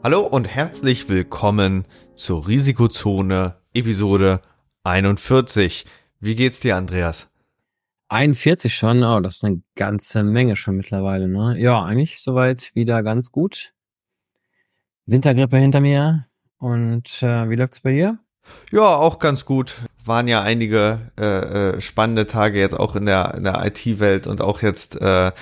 [0.00, 1.84] Hallo und herzlich willkommen
[2.14, 4.40] zur Risikozone Episode
[4.84, 5.86] 41.
[6.20, 7.28] Wie geht's dir, Andreas?
[8.08, 11.58] 41 schon, oh, das ist eine ganze Menge schon mittlerweile, ne?
[11.58, 13.72] Ja, eigentlich soweit wieder ganz gut.
[15.06, 16.26] Wintergrippe hinter mir.
[16.58, 18.18] Und äh, wie läuft's bei dir?
[18.70, 19.82] Ja, auch ganz gut.
[20.04, 21.24] Waren ja einige äh,
[21.74, 25.32] äh spannende Tage jetzt auch in der, in der IT-Welt und auch jetzt äh,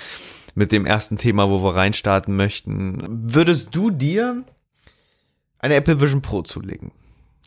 [0.55, 3.05] mit dem ersten Thema, wo wir reinstarten möchten.
[3.09, 4.45] Würdest du dir
[5.59, 6.93] eine Apple Vision Pro zulegen?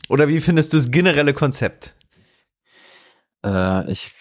[0.08, 1.94] Oder wie findest du das generelle Konzept?
[3.44, 4.12] Äh, ich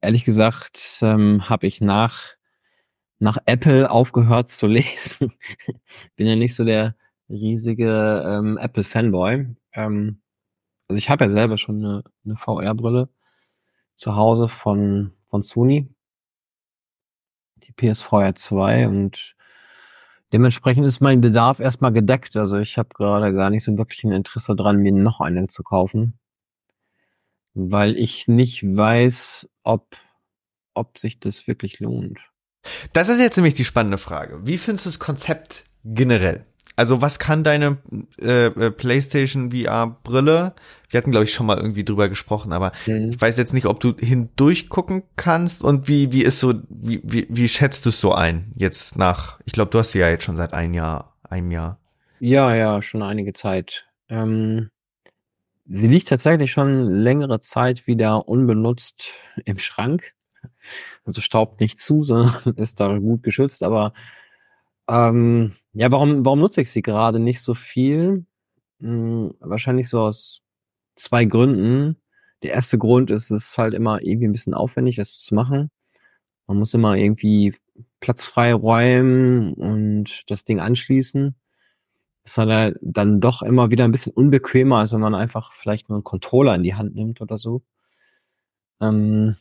[0.00, 2.34] ehrlich gesagt ähm, habe ich nach
[3.18, 5.32] nach Apple aufgehört zu lesen.
[6.16, 6.96] Bin ja nicht so der
[7.28, 9.54] riesige ähm, Apple Fanboy.
[9.72, 10.20] Ähm,
[10.88, 13.08] also ich habe ja selber schon eine, eine VR-Brille
[13.94, 15.88] zu Hause von von Sony,
[17.62, 19.36] die PSVR 2 und
[20.32, 22.36] Dementsprechend ist mein Bedarf erstmal gedeckt.
[22.36, 25.62] Also ich habe gerade gar nicht so wirklich ein Interesse dran, mir noch eine zu
[25.62, 26.18] kaufen,
[27.54, 29.96] weil ich nicht weiß, ob,
[30.74, 32.20] ob sich das wirklich lohnt.
[32.92, 34.46] Das ist jetzt nämlich die spannende Frage.
[34.46, 36.46] Wie findest du das Konzept generell?
[36.76, 37.78] Also was kann deine
[38.20, 40.54] äh, äh PlayStation VR-Brille?
[40.88, 43.10] Wir hatten, glaube ich, schon mal irgendwie drüber gesprochen, aber mhm.
[43.10, 47.00] ich weiß jetzt nicht, ob du hindurch gucken kannst und wie, wie ist so, wie,
[47.04, 48.52] wie, wie schätzt du es so ein?
[48.56, 51.78] Jetzt nach, ich glaube, du hast sie ja jetzt schon seit ein Jahr, einem Jahr.
[52.18, 53.86] Ja, ja, schon einige Zeit.
[54.08, 54.70] Ähm,
[55.66, 60.14] sie liegt tatsächlich schon längere Zeit wieder unbenutzt im Schrank.
[61.04, 63.92] Also staubt nicht zu, sondern ist da gut geschützt, aber
[64.88, 68.26] ähm, ja, warum, warum nutze ich sie gerade nicht so viel?
[68.80, 70.42] Hm, wahrscheinlich so aus
[70.96, 71.96] zwei Gründen.
[72.42, 75.70] Der erste Grund ist, es ist halt immer irgendwie ein bisschen aufwendig, das zu machen.
[76.46, 77.54] Man muss immer irgendwie
[78.00, 81.36] Platz frei räumen und das Ding anschließen.
[82.24, 85.88] Das ist halt dann doch immer wieder ein bisschen unbequemer, als wenn man einfach vielleicht
[85.88, 87.62] nur einen Controller in die Hand nimmt oder so.
[88.80, 89.36] Ähm,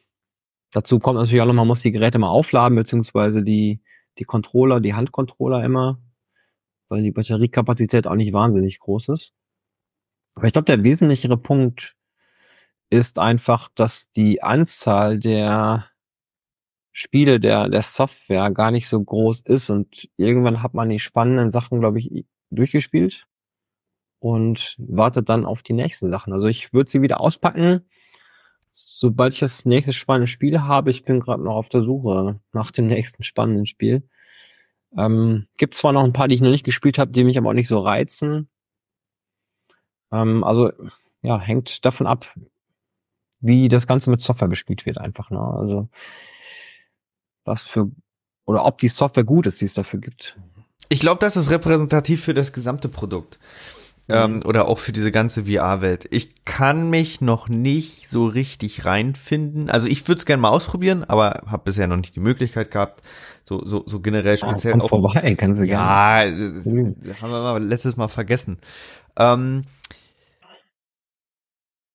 [0.71, 3.81] dazu kommt natürlich auch noch, man muss die Geräte mal aufladen, beziehungsweise die,
[4.17, 5.99] die Controller, die Handcontroller immer
[6.89, 9.33] weil die Batteriekapazität auch nicht wahnsinnig groß ist.
[10.35, 11.95] Aber ich glaube, der wesentlichere Punkt
[12.89, 15.89] ist einfach, dass die Anzahl der
[16.91, 21.51] Spiele der, der Software gar nicht so groß ist und irgendwann hat man die spannenden
[21.51, 23.27] Sachen, glaube ich, durchgespielt
[24.19, 26.33] und wartet dann auf die nächsten Sachen.
[26.33, 27.87] Also ich würde sie wieder auspacken,
[28.71, 30.91] sobald ich das nächste spannende Spiel habe.
[30.91, 34.03] Ich bin gerade noch auf der Suche nach dem nächsten spannenden Spiel.
[34.97, 37.49] Ähm, gibt zwar noch ein paar, die ich noch nicht gespielt habe, die mich aber
[37.49, 38.49] auch nicht so reizen.
[40.11, 40.71] Ähm, also
[41.21, 42.33] ja, hängt davon ab,
[43.39, 45.29] wie das Ganze mit Software bespielt wird, einfach.
[45.29, 45.39] Ne?
[45.39, 45.89] Also
[47.45, 47.91] was für
[48.45, 50.37] oder ob die Software gut ist, die es dafür gibt.
[50.89, 53.39] Ich glaube, das ist repräsentativ für das gesamte Produkt
[54.09, 54.45] ähm, mhm.
[54.45, 56.07] oder auch für diese ganze VR-Welt.
[56.11, 59.69] Ich kann mich noch nicht so richtig reinfinden.
[59.69, 63.01] Also ich würde es gerne mal ausprobieren, aber habe bisher noch nicht die Möglichkeit gehabt.
[63.43, 64.73] So, so, so generell ah, speziell.
[64.73, 66.61] Ah, komm vorbei, kannst du ja, gerne.
[66.65, 66.95] Ja, mhm.
[67.21, 68.57] haben wir mal letztes Mal vergessen.
[69.17, 69.63] Ähm,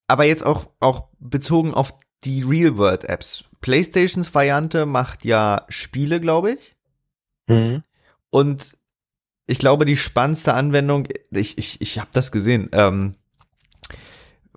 [0.07, 1.93] aber jetzt auch, auch bezogen auf
[2.25, 3.45] die Real-World-Apps.
[3.61, 6.77] PlayStations Variante macht ja Spiele, glaube ich.
[7.49, 7.83] Mhm.
[8.31, 8.77] Und
[9.47, 13.15] ich glaube, die spannendste Anwendung, ich, ich, ich habe das gesehen, ähm,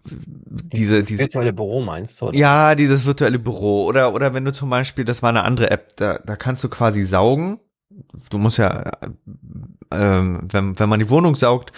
[0.10, 2.28] diese, diese virtuelle Büro meinst du?
[2.28, 2.38] Oder?
[2.38, 5.95] Ja, dieses virtuelle Büro oder oder wenn du zum Beispiel, das war eine andere App,
[5.98, 7.60] da, da kannst du quasi saugen.
[8.30, 8.92] Du musst ja,
[9.92, 11.74] ähm, wenn wenn man die Wohnung saugt,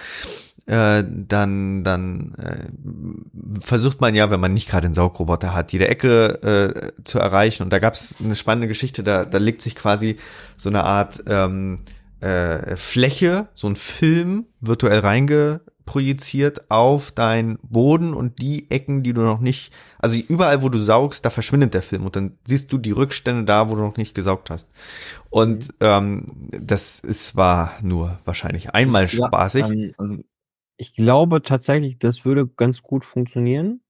[0.68, 5.88] äh, dann dann äh, versucht man ja, wenn man nicht gerade einen Saugroboter hat, jede
[5.88, 7.64] Ecke äh, zu erreichen.
[7.64, 10.18] Und da gab es eine spannende Geschichte, da da legt sich quasi
[10.58, 11.80] so eine Art ähm,
[12.22, 19.12] äh, Fläche, so ein Film virtuell reinge projiziert auf deinen Boden und die Ecken, die
[19.12, 22.72] du noch nicht, also überall, wo du saugst, da verschwindet der Film und dann siehst
[22.72, 24.70] du die Rückstände da, wo du noch nicht gesaugt hast.
[25.32, 25.74] Und mhm.
[25.80, 29.64] ähm, das ist war nur wahrscheinlich einmal ja, spaßig.
[29.64, 30.18] Ähm, also
[30.78, 33.82] ich glaube tatsächlich, das würde ganz gut funktionieren.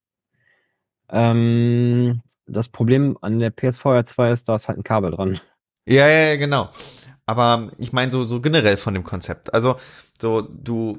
[1.10, 5.38] Ähm, das Problem an der PSVR 2 ist, da ist halt ein Kabel dran.
[5.84, 6.70] Ja, ja, ja, genau.
[7.30, 9.54] Aber ich meine so, so generell von dem Konzept.
[9.54, 9.76] Also,
[10.20, 10.98] so, du,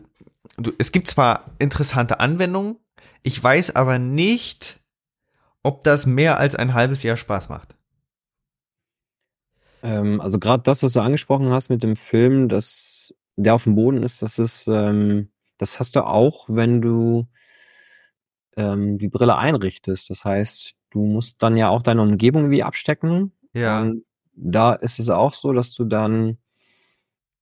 [0.56, 2.78] du, es gibt zwar interessante Anwendungen,
[3.22, 4.80] ich weiß aber nicht,
[5.62, 7.76] ob das mehr als ein halbes Jahr Spaß macht.
[9.84, 13.76] Ähm, also gerade das, was du angesprochen hast mit dem Film, dass der auf dem
[13.76, 15.28] Boden ist, das ist, ähm,
[15.58, 17.28] das hast du auch, wenn du
[18.56, 20.10] ähm, die Brille einrichtest.
[20.10, 23.34] Das heißt, du musst dann ja auch deine Umgebung wie abstecken.
[23.52, 23.82] Ja.
[23.82, 26.38] Und da ist es auch so, dass du dann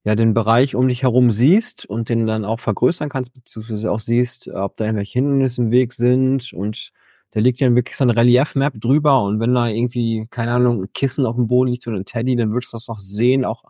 [0.03, 3.99] ja den Bereich um dich herum siehst und den dann auch vergrößern kannst, beziehungsweise auch
[3.99, 6.91] siehst, ob da irgendwelche Hindernisse im Weg sind und
[7.31, 10.93] da liegt ja wirklich so eine Relief-Map drüber und wenn da irgendwie, keine Ahnung, ein
[10.93, 13.65] Kissen auf dem Boden liegt oder ein Teddy, dann würdest du das auch sehen, auch,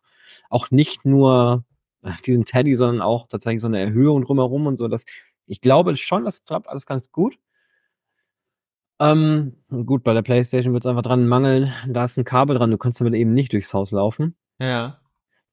[0.50, 1.66] auch nicht nur
[2.26, 4.88] diesen Teddy, sondern auch tatsächlich so eine Erhöhung drumherum und so.
[4.88, 5.04] Das,
[5.46, 7.38] ich glaube schon, das klappt alles ganz gut.
[9.00, 11.74] Ähm, gut, bei der Playstation wird es einfach dran mangeln.
[11.88, 14.36] Da ist ein Kabel dran, du kannst damit eben nicht durchs Haus laufen.
[14.60, 15.00] Ja.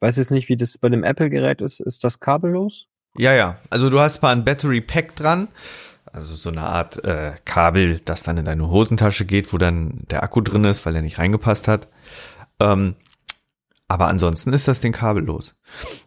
[0.00, 1.80] Weiß jetzt nicht, wie das bei dem Apple-Gerät ist.
[1.80, 2.86] Ist das kabellos?
[3.16, 3.58] Ja, ja.
[3.70, 5.48] Also du hast mal ein Battery Pack dran.
[6.12, 10.22] Also so eine Art äh, Kabel, das dann in deine Hosentasche geht, wo dann der
[10.22, 11.88] Akku drin ist, weil er nicht reingepasst hat.
[12.58, 12.94] Ähm,
[13.88, 15.54] aber ansonsten ist das Ding kabellos.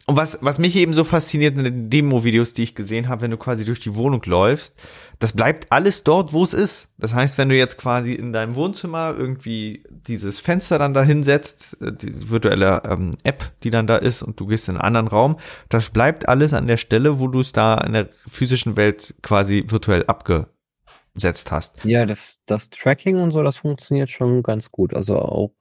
[0.06, 3.32] Und was, was mich eben so fasziniert in den Demo-Videos, die ich gesehen habe, wenn
[3.32, 4.76] du quasi durch die Wohnung läufst,
[5.20, 6.90] das bleibt alles dort, wo es ist.
[6.98, 11.78] Das heißt, wenn du jetzt quasi in deinem Wohnzimmer irgendwie dieses Fenster dann da hinsetzt,
[11.82, 15.08] äh, die virtuelle ähm, App, die dann da ist, und du gehst in einen anderen
[15.08, 15.38] Raum,
[15.70, 19.64] das bleibt alles an der Stelle, wo du es da in der physischen Welt quasi
[19.68, 21.86] virtuell abgesetzt hast.
[21.86, 24.94] Ja, das, das Tracking und so, das funktioniert schon ganz gut.
[24.94, 25.52] Also auch.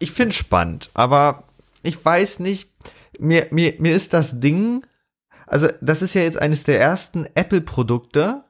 [0.00, 1.44] Ich finde spannend, aber
[1.82, 2.70] ich weiß nicht,
[3.18, 4.86] mir, mir, mir ist das Ding,
[5.46, 8.44] also das ist ja jetzt eines der ersten Apple-Produkte,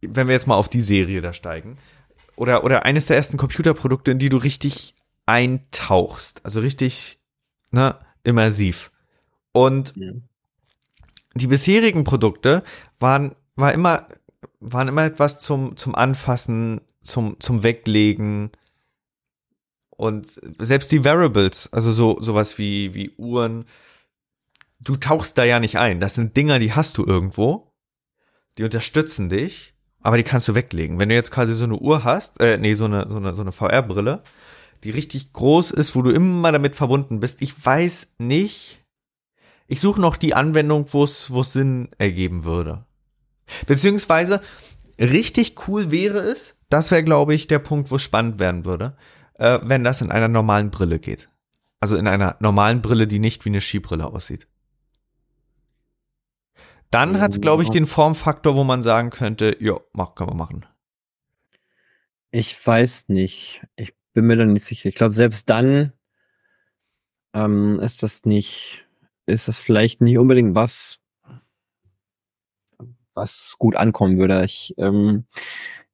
[0.00, 1.76] wenn wir jetzt mal auf die Serie da steigen,
[2.36, 4.94] oder, oder eines der ersten Computerprodukte, in die du richtig
[5.26, 7.20] eintauchst, also richtig,
[7.70, 8.90] ne, immersiv.
[9.52, 10.12] Und ja.
[11.34, 12.62] die bisherigen Produkte
[13.00, 14.06] waren, war immer,
[14.60, 18.50] waren immer etwas zum, zum Anfassen, zum, zum Weglegen,
[19.98, 23.64] und selbst die Variables, also so sowas wie wie Uhren,
[24.78, 25.98] du tauchst da ja nicht ein.
[25.98, 27.72] Das sind Dinger, die hast du irgendwo.
[28.58, 31.00] Die unterstützen dich, aber die kannst du weglegen.
[31.00, 33.42] Wenn du jetzt quasi so eine Uhr hast, äh, nee, so eine so eine so
[33.42, 34.22] eine VR-Brille,
[34.84, 37.42] die richtig groß ist, wo du immer damit verbunden bist.
[37.42, 38.84] Ich weiß nicht.
[39.66, 42.86] Ich suche noch die Anwendung, wo es wo es Sinn ergeben würde.
[43.66, 44.42] Beziehungsweise
[44.96, 48.96] richtig cool wäre es, das wäre glaube ich der Punkt, wo es spannend werden würde
[49.38, 51.30] äh, wenn das in einer normalen Brille geht.
[51.80, 54.46] Also in einer normalen Brille, die nicht wie eine Skibrille aussieht.
[56.90, 60.34] Dann hat es, glaube ich, den Formfaktor, wo man sagen könnte, ja, mach, können wir
[60.34, 60.66] machen.
[62.30, 63.62] Ich weiß nicht.
[63.76, 64.88] Ich bin mir da nicht sicher.
[64.88, 65.92] Ich glaube, selbst dann
[67.34, 68.86] ähm, ist das nicht,
[69.26, 70.98] ist das vielleicht nicht unbedingt was,
[73.14, 74.44] was gut ankommen würde.
[74.44, 75.26] Ich, ähm,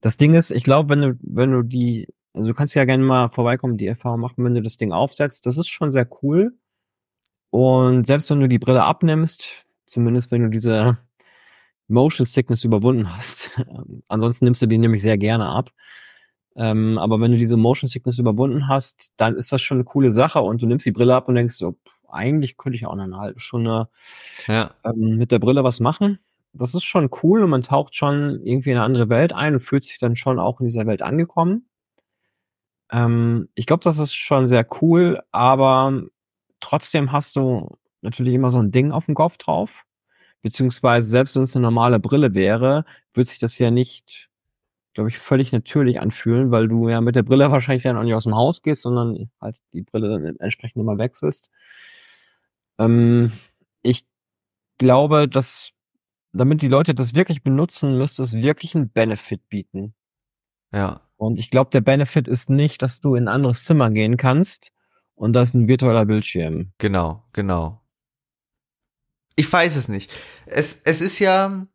[0.00, 3.04] das Ding ist, ich glaube, wenn du, wenn du die also du kannst ja gerne
[3.04, 5.46] mal vorbeikommen, die Erfahrung machen, wenn du das Ding aufsetzt.
[5.46, 6.52] Das ist schon sehr cool.
[7.50, 10.98] Und selbst wenn du die Brille abnimmst, zumindest wenn du diese
[11.86, 13.52] Motion Sickness überwunden hast,
[14.08, 15.70] ansonsten nimmst du die nämlich sehr gerne ab.
[16.56, 20.10] Ähm, aber wenn du diese Motion Sickness überwunden hast, dann ist das schon eine coole
[20.10, 21.76] Sache und du nimmst die Brille ab und denkst so,
[22.08, 23.88] eigentlich könnte ich auch noch eine halbe Stunde
[24.48, 24.72] ja.
[24.84, 26.18] ähm, mit der Brille was machen.
[26.52, 29.60] Das ist schon cool und man taucht schon irgendwie in eine andere Welt ein und
[29.60, 31.66] fühlt sich dann schon auch in dieser Welt angekommen.
[32.90, 36.02] Ähm, ich glaube, das ist schon sehr cool, aber
[36.60, 39.84] trotzdem hast du natürlich immer so ein Ding auf dem Kopf drauf.
[40.42, 44.28] Beziehungsweise, selbst wenn es eine normale Brille wäre, würde sich das ja nicht,
[44.92, 48.14] glaube ich, völlig natürlich anfühlen, weil du ja mit der Brille wahrscheinlich dann auch nicht
[48.14, 51.50] aus dem Haus gehst, sondern halt die Brille dann entsprechend immer wechselst.
[52.78, 53.32] Ähm,
[53.82, 54.06] ich
[54.78, 55.72] glaube, dass
[56.34, 59.94] damit die Leute das wirklich benutzen, müsste es wirklich einen Benefit bieten.
[60.72, 61.00] Ja.
[61.16, 64.72] Und ich glaube, der Benefit ist nicht, dass du in ein anderes Zimmer gehen kannst
[65.14, 66.72] und da ist ein virtueller Bildschirm.
[66.78, 67.80] Genau, genau.
[69.36, 70.12] Ich weiß es nicht.
[70.46, 71.66] Es, es ist ja,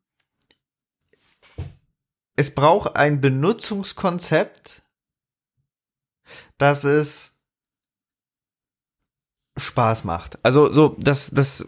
[2.35, 4.81] es braucht ein Benutzungskonzept,
[6.57, 7.39] dass es
[9.57, 10.39] Spaß macht.
[10.43, 11.65] Also so, dass das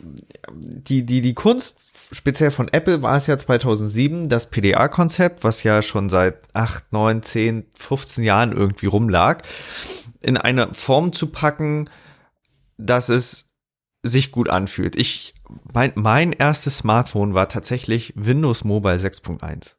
[0.49, 1.79] die die die Kunst
[2.11, 7.23] speziell von Apple war es ja 2007 das PDA-Konzept, was ja schon seit 8, 9,
[7.23, 9.43] 10, 15 Jahren irgendwie rumlag,
[10.19, 11.89] in eine Form zu packen,
[12.77, 13.51] dass es
[14.03, 14.95] sich gut anfühlt.
[14.95, 15.35] Ich,
[15.73, 19.75] mein, mein erstes Smartphone war tatsächlich Windows Mobile 6.1.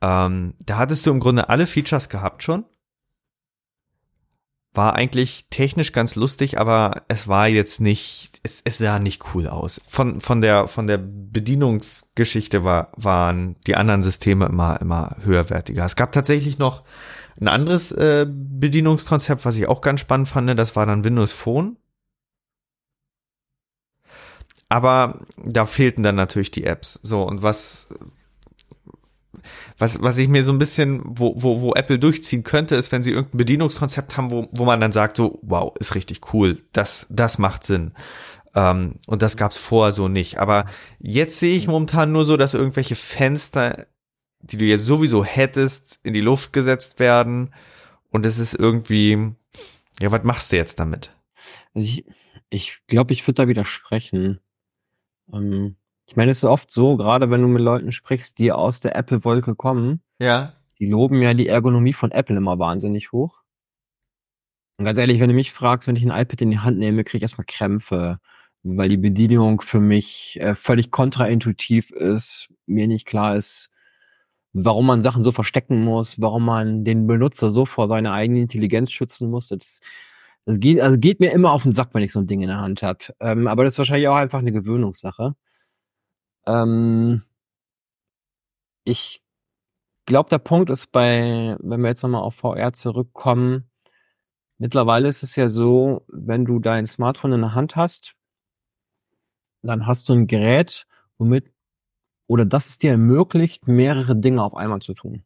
[0.00, 2.64] Ähm, da hattest du im Grunde alle Features gehabt schon
[4.74, 9.48] war eigentlich technisch ganz lustig, aber es war jetzt nicht, es, es sah nicht cool
[9.48, 9.80] aus.
[9.86, 15.84] Von, von der, von der Bedienungsgeschichte war, waren die anderen Systeme immer, immer höherwertiger.
[15.84, 16.84] Es gab tatsächlich noch
[17.40, 21.76] ein anderes äh, Bedienungskonzept, was ich auch ganz spannend fand, das war dann Windows Phone.
[24.68, 27.00] Aber da fehlten dann natürlich die Apps.
[27.02, 27.88] So, und was,
[29.78, 33.02] was, was ich mir so ein bisschen, wo, wo, wo Apple durchziehen könnte, ist, wenn
[33.02, 37.06] sie irgendein Bedienungskonzept haben, wo, wo man dann sagt, so, wow, ist richtig cool, das,
[37.10, 37.92] das macht Sinn.
[38.54, 40.38] Ähm, und das gab's vorher so nicht.
[40.38, 40.66] Aber
[40.98, 43.86] jetzt sehe ich momentan nur so, dass irgendwelche Fenster,
[44.40, 47.54] die du jetzt sowieso hättest, in die Luft gesetzt werden.
[48.10, 49.32] Und es ist irgendwie,
[50.00, 51.14] ja, was machst du jetzt damit?
[51.74, 52.14] Also ich glaube,
[52.50, 54.40] ich, glaub, ich würde da widersprechen.
[55.32, 55.76] Ähm,
[56.08, 58.96] ich meine, es ist oft so, gerade wenn du mit Leuten sprichst, die aus der
[58.96, 60.54] Apple-Wolke kommen, Ja.
[60.78, 63.42] die loben ja die Ergonomie von Apple immer wahnsinnig hoch.
[64.78, 67.04] Und ganz ehrlich, wenn du mich fragst, wenn ich ein iPad in die Hand nehme,
[67.04, 68.20] kriege ich erstmal Krämpfe,
[68.62, 73.70] weil die Bedienung für mich äh, völlig kontraintuitiv ist, mir nicht klar ist,
[74.54, 78.92] warum man Sachen so verstecken muss, warum man den Benutzer so vor seiner eigenen Intelligenz
[78.92, 79.48] schützen muss.
[79.48, 79.80] Das,
[80.46, 82.48] das geht, also geht mir immer auf den Sack, wenn ich so ein Ding in
[82.48, 83.00] der Hand habe.
[83.20, 85.34] Ähm, aber das ist wahrscheinlich auch einfach eine Gewöhnungssache.
[86.48, 87.22] Ähm,
[88.84, 89.22] ich
[90.06, 93.70] glaube, der Punkt ist bei, wenn wir jetzt nochmal auf VR zurückkommen,
[94.56, 98.16] mittlerweile ist es ja so, wenn du dein Smartphone in der Hand hast,
[99.62, 100.86] dann hast du ein Gerät,
[101.18, 101.52] womit
[102.26, 105.24] oder das es dir ermöglicht, mehrere Dinge auf einmal zu tun.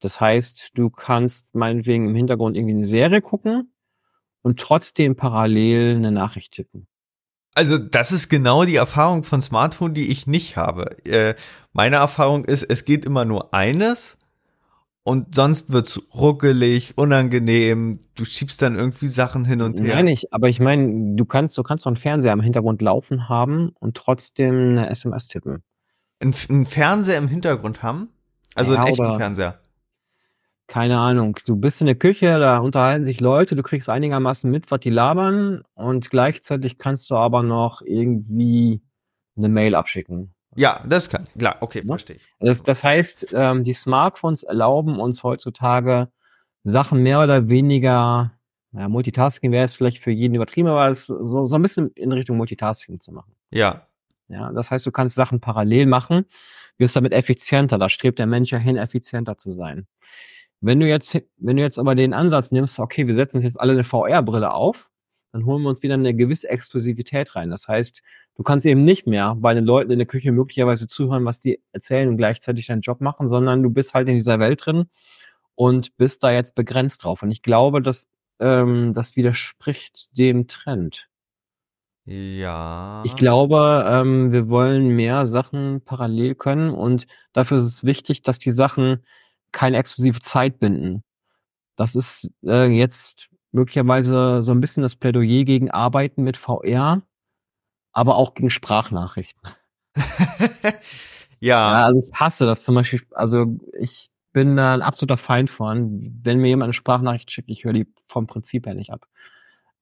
[0.00, 3.72] Das heißt, du kannst meinetwegen im Hintergrund irgendwie eine Serie gucken
[4.42, 6.88] und trotzdem parallel eine Nachricht tippen.
[7.58, 11.04] Also das ist genau die Erfahrung von Smartphone, die ich nicht habe.
[11.04, 11.34] Äh,
[11.72, 14.16] meine Erfahrung ist, es geht immer nur eines
[15.02, 17.98] und sonst wird's ruckelig, unangenehm.
[18.14, 19.96] Du schiebst dann irgendwie Sachen hin und her.
[19.96, 20.32] Nein, nicht.
[20.32, 23.96] Aber ich meine, du kannst, du kannst doch einen Fernseher im Hintergrund laufen haben und
[23.96, 25.64] trotzdem eine SMS tippen.
[26.20, 28.10] Ein, ein Fernseher im Hintergrund haben?
[28.54, 29.58] Also Ja, einen echten Fernseher.
[30.68, 31.38] Keine Ahnung.
[31.46, 34.90] Du bist in der Küche, da unterhalten sich Leute, du kriegst einigermaßen mit, was die
[34.90, 38.82] labern und gleichzeitig kannst du aber noch irgendwie
[39.36, 40.34] eine Mail abschicken.
[40.56, 41.26] Ja, das kann.
[41.38, 41.86] Klar, okay, Ja.
[41.86, 42.26] verstehe ich.
[42.40, 46.08] Das, das heißt, ähm, die Smartphones erlauben uns heutzutage
[46.64, 48.32] Sachen mehr oder weniger,
[48.72, 52.12] ja, Multitasking wäre jetzt vielleicht für jeden übertrieben, aber es so, so ein bisschen in
[52.12, 53.32] Richtung Multitasking zu machen.
[53.50, 53.86] Ja.
[54.28, 56.26] Ja, das heißt, du kannst Sachen parallel machen,
[56.76, 57.78] wirst damit effizienter.
[57.78, 59.86] Da strebt der Mensch ja hin, effizienter zu sein.
[60.60, 63.72] Wenn du jetzt, wenn du jetzt aber den Ansatz nimmst, okay, wir setzen jetzt alle
[63.72, 64.90] eine VR-Brille auf,
[65.32, 67.50] dann holen wir uns wieder eine gewisse Exklusivität rein.
[67.50, 68.02] Das heißt,
[68.36, 71.60] du kannst eben nicht mehr bei den Leuten in der Küche möglicherweise zuhören, was die
[71.72, 74.86] erzählen und gleichzeitig deinen Job machen, sondern du bist halt in dieser Welt drin
[75.54, 77.22] und bist da jetzt begrenzt drauf.
[77.22, 78.08] Und ich glaube, dass
[78.40, 81.08] ähm, das widerspricht dem Trend.
[82.04, 83.02] Ja.
[83.04, 88.38] Ich glaube, ähm, wir wollen mehr Sachen parallel können und dafür ist es wichtig, dass
[88.38, 89.04] die Sachen
[89.52, 91.02] keine exklusive Zeit binden.
[91.76, 97.02] Das ist äh, jetzt möglicherweise so ein bisschen das Plädoyer gegen Arbeiten mit VR,
[97.92, 99.50] aber auch gegen Sprachnachrichten.
[101.40, 101.86] Ja, ja.
[101.86, 103.02] also ich hasse das zum Beispiel.
[103.12, 106.20] Also ich bin da ein absoluter Feind von.
[106.22, 109.06] Wenn mir jemand eine Sprachnachricht schickt, ich höre die vom Prinzip her nicht ab.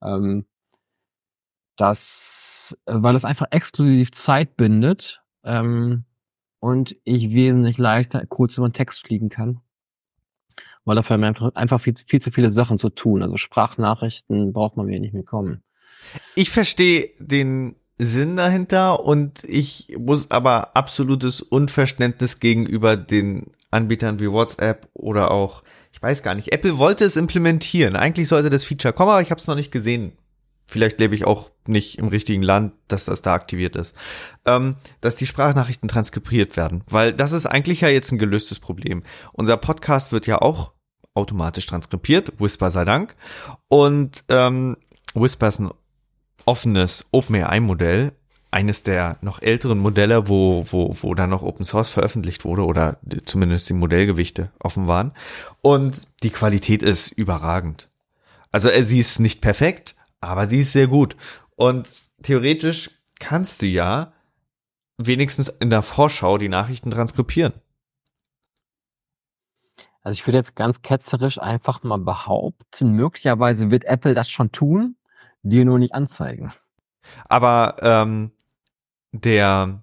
[0.02, 0.46] Ähm,
[1.76, 6.04] das, weil es einfach exklusiv Zeit bindet ähm,
[6.60, 9.60] und ich wesentlich leichter kurz über den Text fliegen kann.
[10.84, 13.22] Weil dafür haben wir einfach, viel, viel zu viele Sachen zu tun.
[13.22, 15.62] Also Sprachnachrichten braucht man mir nicht mehr kommen.
[16.36, 24.30] Ich verstehe den Sinn dahinter und ich muss aber absolutes Unverständnis gegenüber den Anbietern wie
[24.30, 27.96] WhatsApp oder auch, ich weiß gar nicht, Apple wollte es implementieren.
[27.96, 30.12] Eigentlich sollte das Feature kommen, aber ich habe es noch nicht gesehen.
[30.66, 33.94] Vielleicht lebe ich auch nicht im richtigen Land, dass das da aktiviert ist.
[34.44, 39.02] Ähm, dass die Sprachnachrichten transkribiert werden, weil das ist eigentlich ja jetzt ein gelöstes Problem.
[39.32, 40.72] Unser Podcast wird ja auch
[41.14, 43.16] automatisch transkribiert, Whisper sei Dank.
[43.68, 44.76] Und ähm,
[45.14, 45.70] Whisper ist ein
[46.44, 48.12] offenes OpenAI-Modell,
[48.50, 52.98] eines der noch älteren Modelle, wo, wo, wo dann noch Open Source veröffentlicht wurde oder
[53.24, 55.12] zumindest die Modellgewichte offen waren.
[55.62, 57.88] Und die Qualität ist überragend.
[58.52, 61.16] Also sie ist nicht perfekt, aber sie ist sehr gut.
[61.56, 64.12] Und theoretisch kannst du ja
[64.98, 67.52] wenigstens in der Vorschau die Nachrichten transkribieren.
[70.02, 74.96] Also ich würde jetzt ganz ketzerisch einfach mal behaupten, möglicherweise wird Apple das schon tun,
[75.42, 76.52] dir nur nicht anzeigen.
[77.28, 78.30] Aber ähm,
[79.12, 79.82] der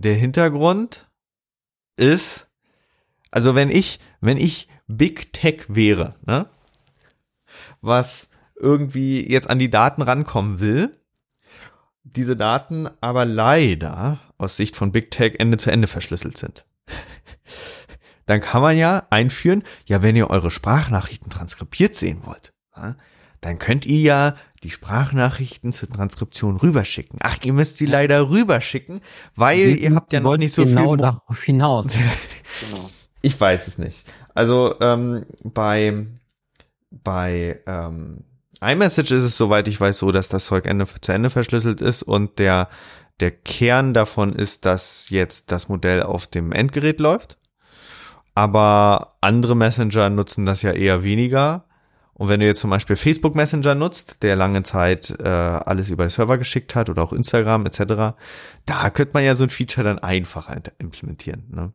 [0.00, 1.10] der Hintergrund
[1.96, 2.48] ist,
[3.30, 6.48] also wenn ich, wenn ich Big Tech wäre, ne,
[7.80, 10.96] was irgendwie jetzt an die Daten rankommen will,
[12.02, 16.64] diese Daten aber leider aus Sicht von Big Tech Ende zu Ende verschlüsselt sind.
[18.26, 22.52] Dann kann man ja einführen, ja, wenn ihr eure Sprachnachrichten transkribiert sehen wollt,
[23.40, 27.18] dann könnt ihr ja die Sprachnachrichten zur Transkription rüberschicken.
[27.22, 29.00] Ach, ihr müsst sie leider rüberschicken,
[29.34, 30.84] weil Wir ihr habt ja noch nicht so genau viel.
[30.86, 31.86] Mo- darauf hinaus.
[32.60, 32.90] genau.
[33.22, 34.06] Ich weiß es nicht.
[34.34, 36.06] Also ähm, bei
[36.90, 38.24] bei ähm,
[38.60, 42.02] iMessage ist es soweit ich weiß so, dass das Zeug Ende zu Ende verschlüsselt ist
[42.02, 42.68] und der
[43.20, 47.36] der Kern davon ist, dass jetzt das Modell auf dem Endgerät läuft.
[48.34, 51.64] Aber andere Messenger nutzen das ja eher weniger.
[52.14, 56.04] Und wenn du jetzt zum Beispiel Facebook Messenger nutzt, der lange Zeit äh, alles über
[56.04, 58.16] den Server geschickt hat oder auch Instagram etc.,
[58.66, 61.44] da könnte man ja so ein Feature dann einfacher implementieren.
[61.50, 61.72] Ne?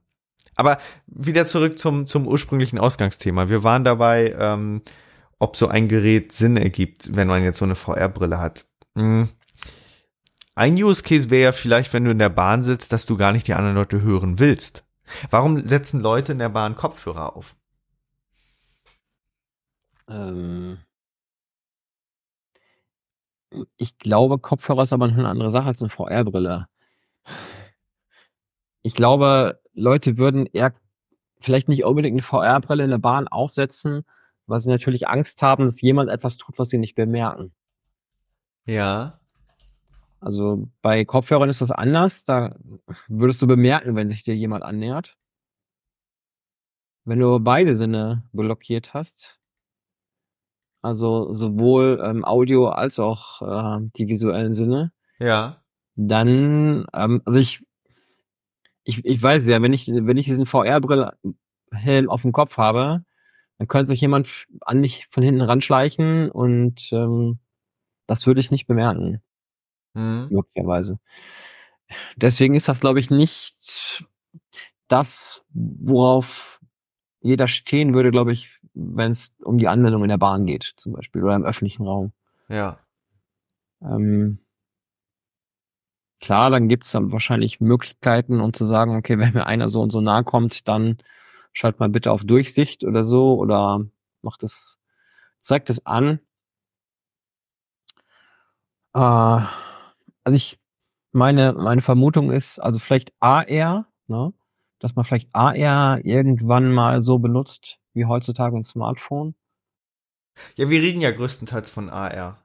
[0.56, 3.50] Aber wieder zurück zum, zum ursprünglichen Ausgangsthema.
[3.50, 4.82] Wir waren dabei, ähm,
[5.40, 8.66] ob so ein Gerät Sinn ergibt, wenn man jetzt so eine VR-Brille hat.
[8.96, 9.30] Hm.
[10.56, 13.34] Ein Use Case wäre ja vielleicht, wenn du in der Bahn sitzt, dass du gar
[13.34, 14.86] nicht die anderen Leute hören willst.
[15.30, 17.56] Warum setzen Leute in der Bahn Kopfhörer auf?
[20.08, 20.78] Ähm,
[23.78, 26.68] ich glaube, Kopfhörer ist aber eine andere Sache als eine VR-Brille.
[28.82, 30.74] Ich glaube, Leute würden eher
[31.40, 34.06] vielleicht nicht unbedingt eine VR-Brille in der Bahn aufsetzen,
[34.48, 37.54] weil sie natürlich Angst haben, dass jemand etwas tut, was sie nicht bemerken.
[38.66, 39.20] Ja.
[40.20, 42.24] Also bei Kopfhörern ist das anders.
[42.24, 42.56] Da
[43.08, 45.18] würdest du bemerken, wenn sich dir jemand annähert.
[47.04, 49.40] Wenn du beide Sinne blockiert hast,
[50.82, 55.62] also sowohl ähm, Audio als auch äh, die visuellen Sinne, Ja.
[55.96, 57.64] dann, ähm, also ich,
[58.84, 63.04] ich, ich weiß ja, wenn ich, wenn ich diesen VR-Brille-Helm auf dem Kopf habe,
[63.58, 67.40] dann könnte sich jemand an mich von hinten ranschleichen und ähm,
[68.08, 69.22] das würde ich nicht bemerken
[69.96, 70.28] Hm.
[70.30, 71.00] möglicherweise.
[72.16, 74.06] Deswegen ist das, glaube ich, nicht
[74.88, 76.60] das, worauf
[77.22, 80.94] jeder stehen würde, glaube ich, wenn es um die Anwendung in der Bahn geht, zum
[80.94, 82.12] Beispiel, oder im öffentlichen Raum.
[82.50, 82.80] Ja.
[83.82, 84.40] Ähm,
[86.20, 89.82] klar, dann gibt es dann wahrscheinlich Möglichkeiten, um zu sagen, okay, wenn mir einer so
[89.82, 90.98] und so nahe kommt, dann
[91.56, 93.86] schalt mal bitte auf Durchsicht oder so, oder
[94.22, 94.80] macht es,
[95.40, 96.20] zeigt es an.
[98.94, 100.60] Äh, also ich,
[101.12, 104.34] meine, meine Vermutung ist, also vielleicht AR, ne?
[104.80, 109.34] dass man vielleicht AR irgendwann mal so benutzt, wie heutzutage ein Smartphone.
[110.56, 112.38] Ja, wir reden ja größtenteils von AR.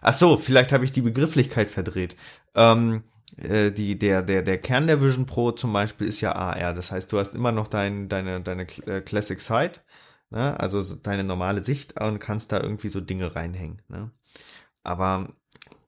[0.00, 2.16] Ach so, vielleicht habe ich die Begrifflichkeit verdreht.
[2.54, 6.74] Ähm, äh, die, der, der, der Kern der Vision Pro zum Beispiel ist ja AR.
[6.74, 9.84] Das heißt, du hast immer noch dein, deine, deine äh, Classic Sight,
[10.30, 10.58] ne?
[10.58, 13.82] also so deine normale Sicht und kannst da irgendwie so Dinge reinhängen.
[13.88, 14.10] Ne?
[14.82, 15.28] Aber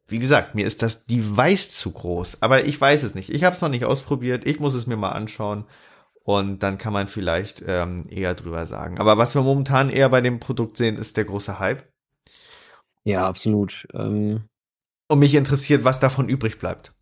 [0.09, 2.42] wie gesagt, mir ist das Device zu groß.
[2.42, 3.31] Aber ich weiß es nicht.
[3.31, 4.46] Ich habe es noch nicht ausprobiert.
[4.46, 5.64] Ich muss es mir mal anschauen.
[6.24, 8.98] Und dann kann man vielleicht ähm, eher drüber sagen.
[8.98, 11.85] Aber was wir momentan eher bei dem Produkt sehen, ist der große Hype.
[13.05, 13.87] Ja, absolut.
[13.94, 14.44] Ähm,
[15.09, 16.92] Und mich interessiert, was davon übrig bleibt.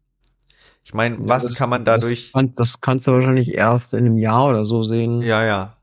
[0.87, 2.27] Ich meine, ja, was das- kann man dadurch.
[2.27, 5.21] Das, kann, das kannst du wahrscheinlich erst in einem Jahr oder so sehen.
[5.21, 5.77] ja, ja.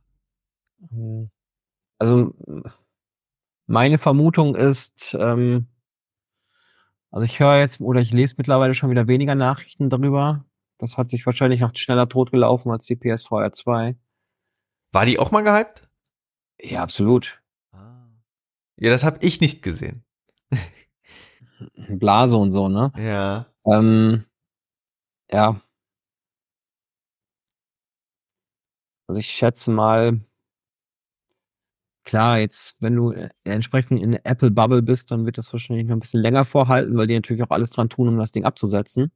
[0.94, 1.30] Ähm,
[2.00, 2.34] Also
[3.68, 5.68] meine Vermutung ist, ähm,
[7.12, 10.46] also ich höre jetzt oder ich lese mittlerweile schon wieder weniger Nachrichten darüber.
[10.78, 13.98] Das hat sich wahrscheinlich noch schneller totgelaufen als die PSVR 2.
[14.94, 15.90] War die auch mal gehypt?
[16.62, 17.42] Ja, absolut.
[18.78, 20.06] Ja, das habe ich nicht gesehen.
[21.90, 22.92] Blase und so, ne?
[22.98, 23.48] Ja.
[23.66, 24.24] Ähm,
[25.34, 25.62] ja.
[29.08, 30.20] Also ich schätze mal,
[32.04, 35.88] klar, jetzt, wenn du äh, entsprechend in der Apple Bubble bist, dann wird das wahrscheinlich
[35.88, 38.46] noch ein bisschen länger vorhalten, weil die natürlich auch alles dran tun, um das Ding
[38.46, 39.12] abzusetzen.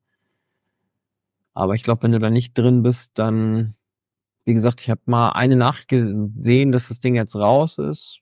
[1.53, 3.75] Aber ich glaube, wenn du da nicht drin bist, dann,
[4.45, 8.21] wie gesagt, ich habe mal eine Nacht gesehen, dass das Ding jetzt raus ist.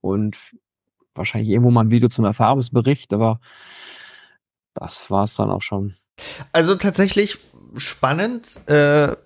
[0.00, 0.38] Und
[1.14, 3.40] wahrscheinlich irgendwo mal ein Video zum Erfahrungsbericht, aber
[4.74, 5.99] das war's dann auch schon.
[6.52, 7.38] Also tatsächlich
[7.76, 8.68] spannend.
[8.68, 9.16] Äh,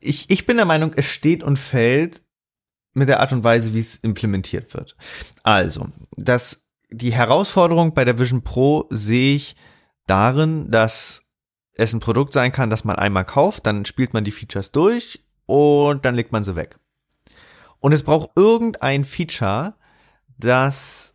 [0.00, 2.22] ich, ich bin der Meinung, es steht und fällt
[2.94, 4.96] mit der Art und Weise, wie es implementiert wird.
[5.42, 9.56] Also, das, die Herausforderung bei der Vision Pro sehe ich
[10.06, 11.22] darin, dass
[11.74, 15.22] es ein Produkt sein kann, das man einmal kauft, dann spielt man die Features durch
[15.44, 16.78] und dann legt man sie weg.
[17.80, 19.74] Und es braucht irgendein Feature,
[20.38, 21.14] das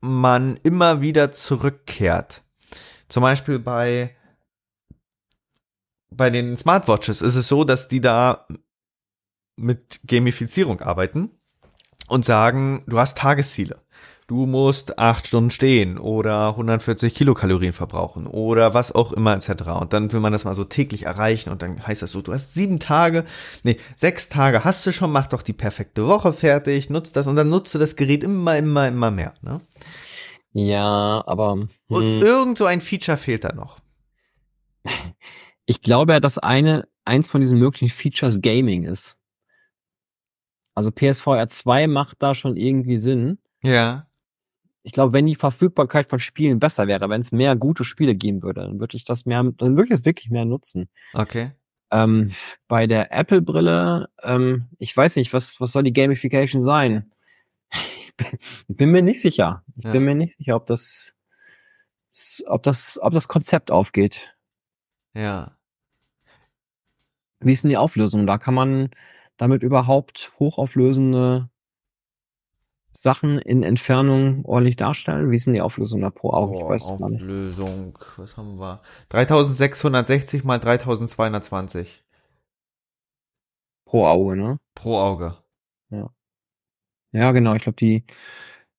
[0.00, 2.41] man immer wieder zurückkehrt.
[3.12, 4.16] Zum Beispiel bei,
[6.08, 8.46] bei den Smartwatches ist es so, dass die da
[9.54, 11.30] mit Gamifizierung arbeiten
[12.08, 13.82] und sagen, du hast Tagesziele.
[14.28, 19.64] Du musst acht Stunden stehen oder 140 Kilokalorien verbrauchen oder was auch immer etc.
[19.78, 22.32] Und dann will man das mal so täglich erreichen und dann heißt das so, du
[22.32, 23.26] hast sieben Tage,
[23.62, 27.36] nee, sechs Tage hast du schon, mach doch die perfekte Woche fertig, nutzt das und
[27.36, 29.34] dann nutzt du das Gerät immer, immer, immer mehr.
[29.42, 29.60] Ne?
[30.52, 31.52] Ja, aber.
[31.52, 31.68] Hm.
[31.88, 33.80] Und irgend so ein Feature fehlt da noch.
[35.66, 39.16] Ich glaube ja, dass eine, eins von diesen möglichen Features Gaming ist.
[40.74, 43.38] Also PSVR 2 macht da schon irgendwie Sinn.
[43.62, 44.06] Ja.
[44.82, 48.42] Ich glaube, wenn die Verfügbarkeit von Spielen besser wäre, wenn es mehr gute Spiele geben
[48.42, 50.88] würde, dann würde ich das mehr, dann würde ich es wirklich mehr nutzen.
[51.14, 51.52] Okay.
[51.92, 52.32] Ähm,
[52.68, 57.12] bei der Apple-Brille, ähm, ich weiß nicht, was, was soll die Gamification sein?
[58.68, 59.64] Ich bin mir nicht sicher.
[59.76, 59.92] Ich Ja.
[59.92, 61.14] bin mir nicht sicher, ob das,
[62.46, 64.36] ob das, ob das Konzept aufgeht.
[65.14, 65.56] Ja.
[67.40, 68.26] Wie ist denn die Auflösung?
[68.26, 68.90] Da kann man
[69.36, 71.50] damit überhaupt hochauflösende
[72.92, 75.30] Sachen in Entfernung ordentlich darstellen?
[75.30, 76.54] Wie ist denn die Auflösung da pro Auge?
[76.56, 77.22] ich Boah, weiß gar nicht.
[77.22, 78.82] Auflösung, was haben wir?
[79.08, 82.04] 3660 mal 3220
[83.84, 84.58] Pro Auge, ne?
[84.74, 85.36] pro Auge.
[85.90, 86.10] Ja,
[87.32, 87.54] genau.
[87.54, 88.04] Ich glaube, die,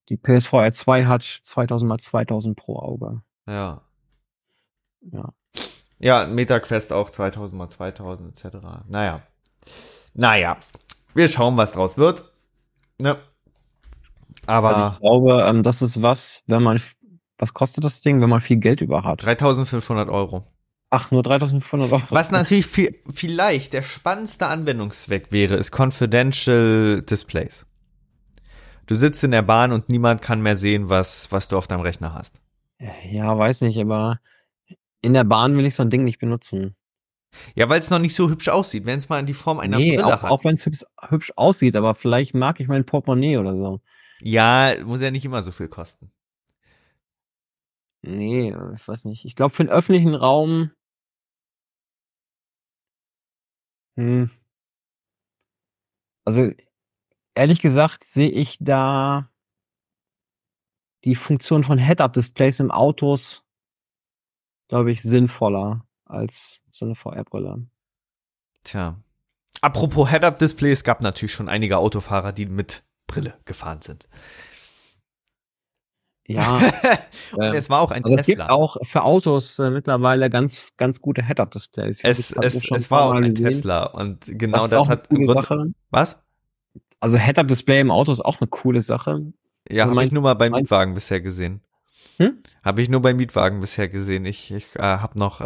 [0.09, 3.21] die PSVR 2 hat 2000 mal 2000 pro Auge.
[3.47, 3.81] Ja.
[5.11, 5.33] Ja.
[5.99, 8.57] Ja, MetaQuest auch 2000 mal 2000 etc.
[8.89, 9.21] Naja.
[10.13, 10.57] Naja.
[11.13, 12.25] Wir schauen, was draus wird.
[12.99, 13.17] Ne?
[14.47, 16.81] Aber Also ich glaube, ähm, das ist was, wenn man,
[17.37, 19.23] was kostet das Ding, wenn man viel Geld über hat?
[19.23, 20.45] 3500 Euro.
[20.89, 22.03] Ach, nur 3500 Euro.
[22.09, 27.65] Was natürlich viel, vielleicht der spannendste Anwendungszweck wäre, ist Confidential Displays.
[28.85, 31.81] Du sitzt in der Bahn und niemand kann mehr sehen, was, was du auf deinem
[31.81, 32.39] Rechner hast.
[33.09, 34.19] Ja, weiß nicht, aber
[35.01, 36.75] in der Bahn will ich so ein Ding nicht benutzen.
[37.55, 39.77] Ja, weil es noch nicht so hübsch aussieht, wenn es mal in die Form einer
[39.77, 40.31] nee, Brille auch, hat.
[40.31, 43.81] auch wenn es hübsch, hübsch aussieht, aber vielleicht mag ich mein Portemonnaie oder so.
[44.21, 46.11] Ja, muss ja nicht immer so viel kosten.
[48.01, 49.25] Nee, ich weiß nicht.
[49.25, 50.71] Ich glaube, für den öffentlichen Raum.
[53.95, 54.29] Hm.
[56.25, 56.51] Also,
[57.35, 59.29] ehrlich gesagt, sehe ich da
[61.03, 63.43] die Funktion von Head-Up-Displays im Autos,
[64.69, 67.67] glaube ich, sinnvoller als so eine VR-Brille.
[68.63, 68.97] Tja.
[69.61, 74.07] Apropos Head-Up-Display, es gab natürlich schon einige Autofahrer, die mit Brille gefahren sind.
[76.25, 76.57] Ja,
[77.31, 78.49] Und ähm, es war auch ein also es gibt Tesla.
[78.49, 82.01] auch für Autos äh, mittlerweile ganz, ganz gute Head-Up-Displays.
[82.03, 83.45] Es, grad es, es war auch ein gesehen.
[83.45, 86.17] Tesla und genau Das das hat im Grunde, was?
[87.03, 89.33] Also Head-Up-Display im Auto ist auch eine coole Sache.
[89.69, 91.59] Ja, Also habe ich nur mal bei mein- Mietwagen bisher gesehen.
[92.17, 92.41] Hm?
[92.63, 94.23] Habe ich nur bei Mietwagen bisher gesehen.
[94.25, 95.43] Ich, ich äh, habe noch, äh,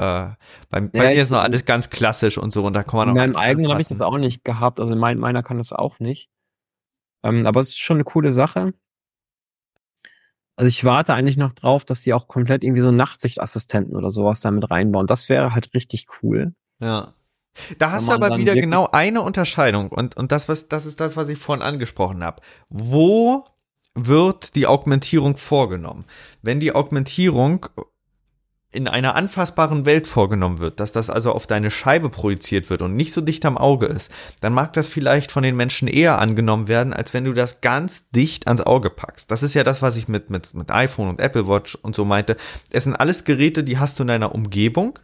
[0.69, 3.07] bei, bei Ja, mir ist noch alles ganz klassisch und so und da kann man
[3.07, 4.79] In auch meinem alles eigenen habe ich das auch nicht gehabt.
[4.79, 6.29] Also mein, meiner kann das auch nicht.
[7.23, 8.73] Ähm, aber es ist schon eine coole Sache.
[10.57, 14.41] Also ich warte eigentlich noch drauf, dass die auch komplett irgendwie so Nachtsichtassistenten oder sowas
[14.41, 15.07] damit reinbauen.
[15.07, 16.53] Das wäre halt richtig cool.
[16.79, 17.13] Ja.
[17.77, 21.15] Da hast du aber wieder genau eine Unterscheidung und, und das, was, das ist das,
[21.17, 22.41] was ich vorhin angesprochen habe.
[22.69, 23.45] Wo
[23.95, 26.05] wird die Augmentierung vorgenommen?
[26.41, 27.67] Wenn die Augmentierung
[28.71, 32.95] in einer anfassbaren Welt vorgenommen wird, dass das also auf deine Scheibe projiziert wird und
[32.95, 36.67] nicht so dicht am Auge ist, dann mag das vielleicht von den Menschen eher angenommen
[36.67, 39.31] werden, als wenn du das ganz dicht ans Auge packst.
[39.31, 42.03] Das ist ja das, was ich mit, mit, mit iPhone und Apple Watch und so
[42.03, 42.35] meinte.
[42.69, 44.99] Es sind alles Geräte, die hast du in deiner Umgebung,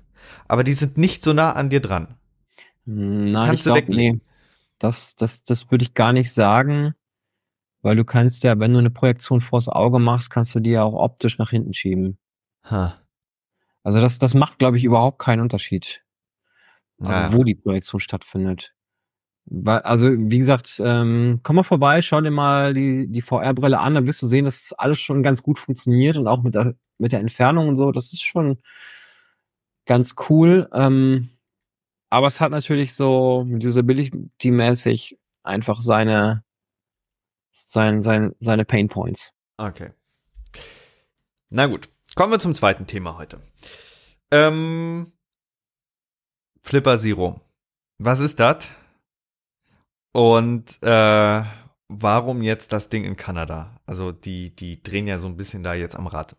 [0.48, 2.16] aber die sind nicht so nah an dir dran.
[2.86, 4.18] Nein, Kannst ich du glaube, weglegen.
[4.18, 4.22] nee.
[4.80, 6.94] Das, das, das würde ich gar nicht sagen.
[7.82, 10.84] Weil du kannst ja, wenn du eine Projektion vors Auge machst, kannst du die ja
[10.84, 12.18] auch optisch nach hinten schieben.
[12.64, 12.96] Ha.
[13.84, 16.02] Also das, das macht, glaube ich, überhaupt keinen Unterschied.
[17.00, 17.34] Also Naja.
[17.34, 18.74] wo die Projektion stattfindet.
[19.46, 23.96] Weil, also, wie gesagt, ähm, komm mal vorbei, schau dir mal die, die VR-Brille an,
[23.96, 27.12] dann wirst du sehen, dass alles schon ganz gut funktioniert und auch mit der, mit
[27.12, 28.60] der Entfernung und so, das ist schon
[29.86, 30.70] ganz cool.
[30.74, 31.30] Ähm,
[32.14, 36.44] aber es hat natürlich so usability-mäßig einfach seine,
[37.52, 39.32] sein, sein, seine Pain Points.
[39.58, 39.94] Okay.
[41.50, 43.42] Na gut, kommen wir zum zweiten Thema heute.
[44.30, 45.12] Ähm,
[46.62, 47.42] Flipper Zero.
[47.98, 48.70] Was ist das?
[50.12, 51.44] Und äh,
[51.88, 53.82] warum jetzt das Ding in Kanada?
[53.88, 56.36] Also die, die drehen ja so ein bisschen da jetzt am Rad.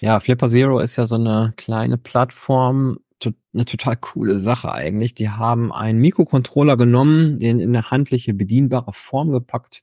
[0.00, 3.00] Ja, Flipper Zero ist ja so eine kleine Plattform,
[3.52, 5.14] eine total coole Sache eigentlich.
[5.14, 9.82] Die haben einen Mikrocontroller genommen, den in eine handliche, bedienbare Form gepackt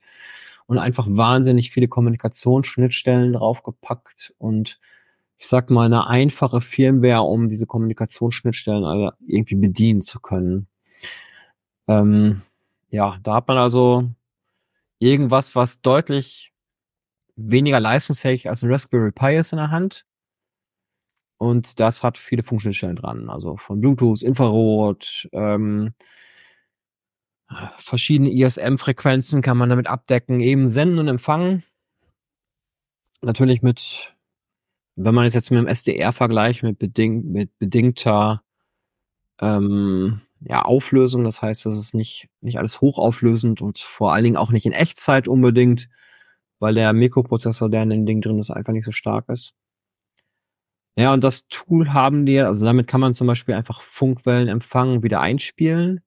[0.67, 4.79] und einfach wahnsinnig viele Kommunikationsschnittstellen draufgepackt und
[5.37, 10.67] ich sag mal eine einfache Firmware, um diese Kommunikationsschnittstellen alle irgendwie bedienen zu können.
[11.87, 12.43] Ähm,
[12.91, 14.11] ja, da hat man also
[14.99, 16.53] irgendwas, was deutlich
[17.35, 20.05] weniger leistungsfähig als ein Raspberry Pi ist in der Hand.
[21.41, 23.27] Und das hat viele Funktionsstellen dran.
[23.27, 25.95] Also von Bluetooth, Infrarot, ähm,
[27.79, 31.63] verschiedene ISM-Frequenzen kann man damit abdecken, eben senden und empfangen.
[33.23, 34.15] Natürlich mit,
[34.95, 38.43] wenn man es jetzt mit dem SDR vergleicht, mit, beding mit bedingter
[39.39, 41.23] ähm, ja, Auflösung.
[41.23, 44.73] Das heißt, das ist nicht, nicht alles hochauflösend und vor allen Dingen auch nicht in
[44.73, 45.89] Echtzeit unbedingt,
[46.59, 49.55] weil der Mikroprozessor, der in dem Ding drin ist, einfach nicht so stark ist.
[50.97, 55.03] Ja, und das Tool haben die, also damit kann man zum Beispiel einfach Funkwellen empfangen,
[55.03, 56.01] wieder einspielen.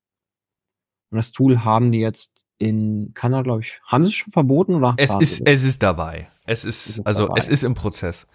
[1.11, 4.75] Und das Tool haben die jetzt in Kanada, glaube ich, haben sie es schon verboten
[4.75, 4.95] oder?
[4.99, 6.29] Es ist, es ist dabei.
[6.45, 7.39] Es ist, ist also dabei.
[7.39, 8.27] es ist im Prozess.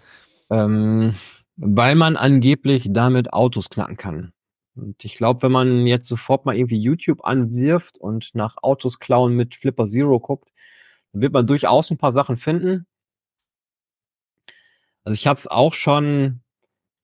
[0.50, 1.14] Ähm,
[1.56, 4.32] weil man angeblich damit Autos knacken kann.
[4.74, 9.34] Und ich glaube, wenn man jetzt sofort mal irgendwie YouTube anwirft und nach Autos klauen
[9.34, 10.50] mit Flipper Zero guckt,
[11.12, 12.86] dann wird man durchaus ein paar Sachen finden.
[15.04, 16.42] Also ich habe es auch schon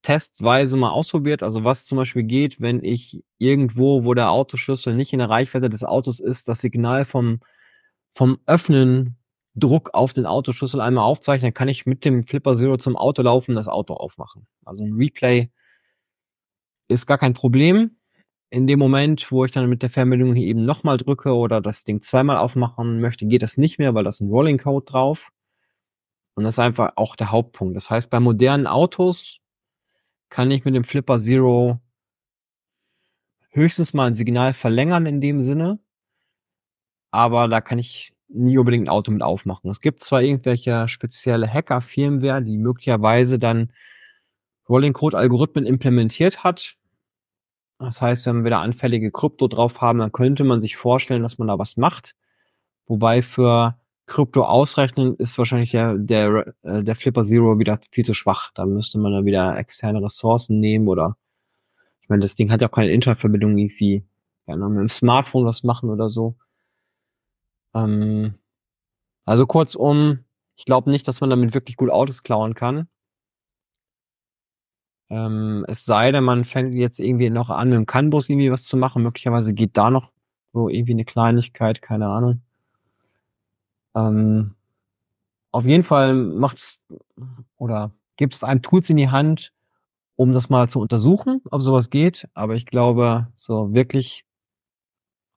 [0.03, 1.43] testweise mal ausprobiert.
[1.43, 5.69] Also was zum Beispiel geht, wenn ich irgendwo, wo der Autoschlüssel nicht in der Reichweite
[5.69, 7.41] des Autos ist, das Signal vom,
[8.13, 9.17] vom Öffnen
[9.57, 13.55] Druck auf den Autoschlüssel einmal aufzeichnen, kann ich mit dem Flipper Zero zum Auto laufen,
[13.57, 14.47] das Auto aufmachen.
[14.65, 15.51] Also ein Replay
[16.89, 17.97] ist gar kein Problem.
[18.51, 21.83] In dem Moment, wo ich dann mit der Fernbedienung hier eben nochmal drücke oder das
[21.83, 25.33] Ding zweimal aufmachen möchte, geht das nicht mehr, weil da ist ein Rolling Code drauf.
[26.37, 27.75] Und das ist einfach auch der Hauptpunkt.
[27.77, 29.41] Das heißt, bei modernen Autos
[30.29, 31.81] kann ich mit dem Flipper Zero
[33.51, 35.81] höchstens mal ein Signal verlängern in dem Sinne.
[37.11, 39.71] Aber da kann ich nie unbedingt ein Auto mit aufmachen.
[39.71, 43.73] Es gibt zwar irgendwelche spezielle Hacker-Firmware, die möglicherweise dann
[44.69, 46.77] Rolling Code Algorithmen implementiert hat.
[47.79, 51.39] Das heißt, wenn wir da anfällige Krypto drauf haben, dann könnte man sich vorstellen, dass
[51.39, 52.15] man da was macht.
[52.87, 58.15] Wobei für Krypto ausrechnen ist wahrscheinlich der, der, äh, der Flipper Zero wieder viel zu
[58.15, 58.53] schwach.
[58.55, 61.17] Da müsste man dann wieder externe Ressourcen nehmen oder
[62.01, 64.07] ich meine, das Ding hat ja auch keine Internetverbindung irgendwie.
[64.47, 66.37] Ja, mit dem Smartphone was machen oder so.
[67.75, 68.35] Ähm,
[69.25, 70.21] also kurzum,
[70.55, 72.89] ich glaube nicht, dass man damit wirklich gut Autos klauen kann.
[75.11, 78.65] Ähm, es sei denn, man fängt jetzt irgendwie noch an, mit dem CAN-Bus irgendwie was
[78.65, 79.03] zu machen.
[79.03, 80.13] Möglicherweise geht da noch
[80.53, 82.43] so irgendwie eine Kleinigkeit, keine Ahnung.
[83.97, 84.55] Ähm,
[85.51, 86.85] auf jeden Fall macht's
[87.57, 89.53] oder gibt es einem Tools in die Hand,
[90.15, 92.29] um das mal zu untersuchen, ob sowas geht.
[92.35, 94.25] Aber ich glaube, so wirklich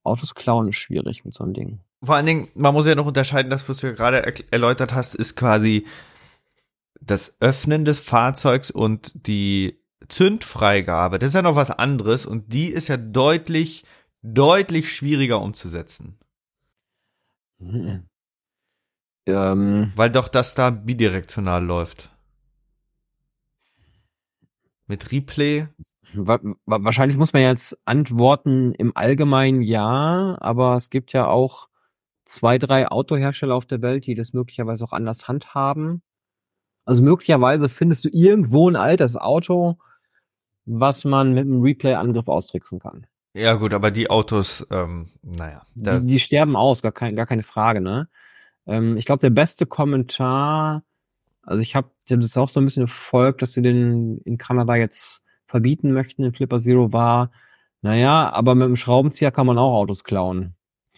[0.04, 1.80] Autos klauen ist schwierig mit so einem Ding.
[2.04, 5.15] Vor allen Dingen, man muss ja noch unterscheiden, das, was du ja gerade erläutert hast,
[5.15, 5.86] ist quasi
[7.02, 12.67] das Öffnen des Fahrzeugs und die Zündfreigabe, das ist ja noch was anderes und die
[12.67, 13.84] ist ja deutlich,
[14.22, 16.17] deutlich schwieriger umzusetzen.
[19.25, 22.10] Ähm, Weil doch das da bidirektional läuft.
[24.88, 25.67] Mit Replay?
[26.13, 31.69] Wahrscheinlich muss man jetzt antworten im Allgemeinen ja, aber es gibt ja auch
[32.25, 36.01] zwei, drei Autohersteller auf der Welt, die das möglicherweise auch anders handhaben.
[36.86, 39.77] Also möglicherweise findest du irgendwo ein altes Auto,
[40.65, 43.05] was man mit einem Replay-Angriff austricksen kann.
[43.34, 45.62] Ja gut, aber die Autos, ähm, naja.
[45.75, 48.10] Die, die, sterben aus, gar, kein, gar keine Frage, ne?
[48.69, 50.84] Ähm, ich glaube, der beste Kommentar,
[51.41, 55.23] also ich habe das auch so ein bisschen verfolgt, dass sie den in Kanada jetzt
[55.47, 57.32] verbieten möchten, in Flipper Zero war,
[57.82, 60.53] naja, aber mit dem Schraubenzieher kann man auch Autos klauen.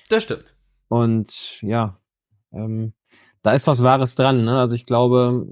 [0.10, 0.56] Das stimmt.
[0.90, 1.98] Und ja,
[2.52, 2.94] ähm,
[3.42, 4.60] da ist was Wahres dran, ne?
[4.60, 5.48] Also ich glaube,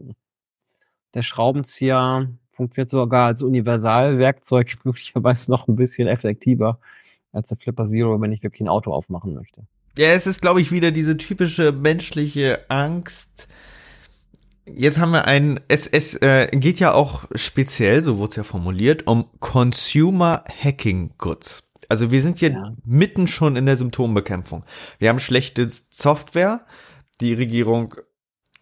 [1.13, 6.79] der Schraubenzieher funktioniert sogar als Universalwerkzeug möglicherweise noch ein bisschen effektiver
[7.31, 9.65] als der Flipper Zero, wenn ich wirklich ein Auto aufmachen möchte.
[9.99, 13.49] Ja, es ist, glaube ich, wieder diese typische menschliche Angst.
[14.65, 18.43] Jetzt haben wir ein, es, es äh, geht ja auch speziell, so wurde es ja
[18.45, 21.73] formuliert, um Consumer Hacking Goods.
[21.89, 22.73] Also wir sind hier ja.
[22.85, 24.63] mitten schon in der Symptombekämpfung.
[24.99, 26.65] Wir haben schlechte Software.
[27.19, 27.95] Die Regierung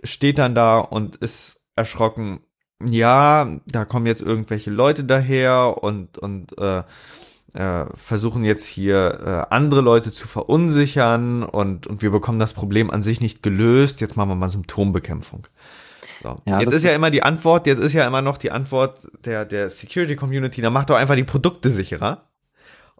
[0.03, 2.39] steht dann da und ist erschrocken,
[2.83, 6.81] ja, da kommen jetzt irgendwelche Leute daher und, und äh,
[7.53, 12.91] äh, versuchen jetzt hier äh, andere Leute zu verunsichern und, und wir bekommen das Problem
[12.91, 14.01] an sich nicht gelöst.
[14.01, 15.47] Jetzt machen wir mal Symptombekämpfung.
[16.23, 16.41] So.
[16.45, 18.51] Ja, jetzt das ist ja ist- immer die Antwort, jetzt ist ja immer noch die
[18.51, 22.23] Antwort der, der Security Community, dann macht doch einfach die Produkte sicherer.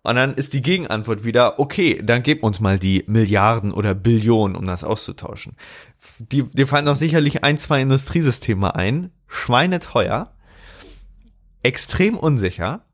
[0.04, 4.56] Und dann ist die Gegenantwort wieder, okay, dann gib uns mal die Milliarden oder Billionen,
[4.56, 5.58] um das auszutauschen.
[6.20, 10.32] Die, dir fallen doch sicherlich ein, zwei Industriesysteme ein, schweineteuer,
[11.64, 12.86] extrem unsicher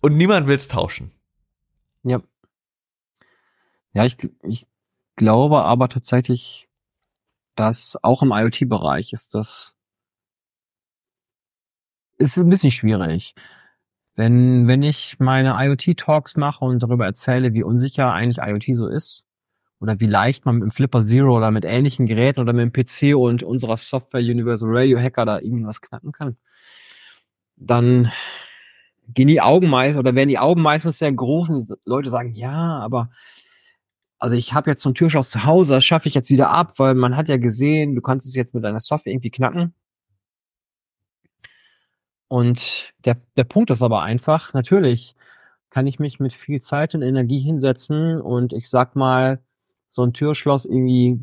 [0.00, 1.10] und niemand will's tauschen.
[2.02, 2.20] Ja.
[3.92, 4.66] Ja, ich, ich
[5.16, 6.68] glaube aber tatsächlich,
[7.54, 9.74] dass auch im IoT-Bereich ist das
[12.18, 13.34] ist ein bisschen schwierig.
[14.16, 19.24] Wenn, wenn ich meine IoT-Talks mache und darüber erzähle, wie unsicher eigentlich IoT so ist,
[19.80, 22.72] oder wie leicht man mit dem Flipper Zero oder mit ähnlichen Geräten oder mit dem
[22.72, 26.36] PC und unserer Software Universal Radio Hacker da irgendwas knacken kann,
[27.56, 28.10] dann
[29.14, 32.34] gehen die Augen meist oder werden die Augen meistens sehr groß und die Leute sagen,
[32.34, 33.10] ja, aber
[34.18, 36.78] also ich habe jetzt so ein Türschloss zu Hause, das schaffe ich jetzt wieder ab,
[36.78, 39.74] weil man hat ja gesehen, du kannst es jetzt mit deiner Software irgendwie knacken.
[42.28, 45.14] Und der, der Punkt ist aber einfach, natürlich
[45.70, 49.42] kann ich mich mit viel Zeit und Energie hinsetzen und ich sag mal,
[49.88, 51.18] so ein Türschloss irgendwie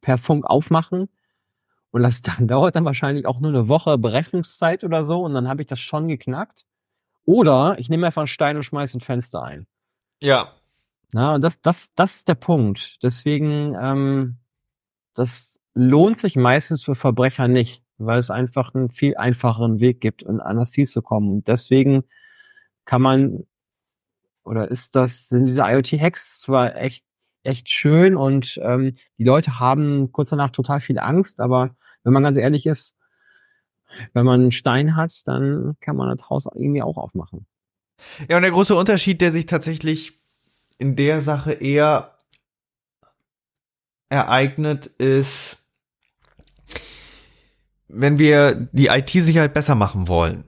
[0.00, 1.08] per Funk aufmachen.
[1.90, 5.48] Und das dann dauert dann wahrscheinlich auch nur eine Woche Berechnungszeit oder so und dann
[5.48, 6.66] habe ich das schon geknackt.
[7.24, 9.66] Oder ich nehme einfach einen Stein und schmeiße ein Fenster ein.
[10.22, 10.54] Ja.
[11.12, 13.02] Na, und das, das, das ist der Punkt.
[13.02, 14.38] Deswegen, ähm,
[15.14, 20.22] das lohnt sich meistens für Verbrecher nicht, weil es einfach einen viel einfacheren Weg gibt,
[20.22, 21.30] um an das Ziel zu kommen.
[21.30, 22.04] Und deswegen
[22.84, 23.46] kann man,
[24.44, 27.04] oder ist das, sind diese IoT-Hacks zwar echt,
[27.42, 32.22] echt schön und ähm, die Leute haben kurz danach total viel Angst, aber wenn man
[32.22, 32.96] ganz ehrlich ist,
[34.12, 37.46] wenn man einen Stein hat, dann kann man das Haus irgendwie auch aufmachen.
[38.28, 40.20] Ja, und der große Unterschied, der sich tatsächlich
[40.78, 42.16] in der Sache eher
[44.08, 45.68] ereignet, ist,
[47.88, 50.44] wenn wir die IT-Sicherheit besser machen wollen,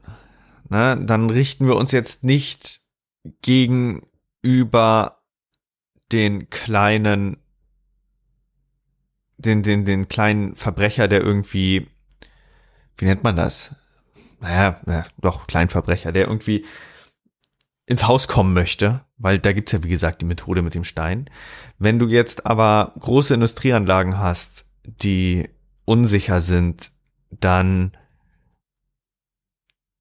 [0.69, 2.81] ne, dann richten wir uns jetzt nicht
[3.43, 5.23] gegenüber
[6.13, 7.37] den kleinen,
[9.37, 11.89] den, den, den kleinen Verbrecher, der irgendwie,
[13.03, 13.75] wie nennt man das?
[14.39, 16.65] Naja, ja, doch, Kleinverbrecher, der irgendwie
[17.85, 21.29] ins Haus kommen möchte, weil da gibt's ja, wie gesagt, die Methode mit dem Stein.
[21.79, 25.49] Wenn du jetzt aber große Industrieanlagen hast, die
[25.85, 26.93] unsicher sind,
[27.29, 27.91] dann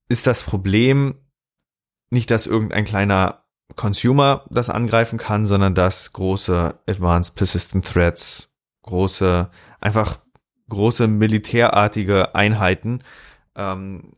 [0.07, 1.15] ist das Problem
[2.11, 8.51] nicht, dass irgendein kleiner Consumer das angreifen kann, sondern dass große Advanced Persistent Threats,
[8.83, 10.19] große, einfach
[10.71, 13.03] große militärartige Einheiten
[13.55, 14.13] ähm,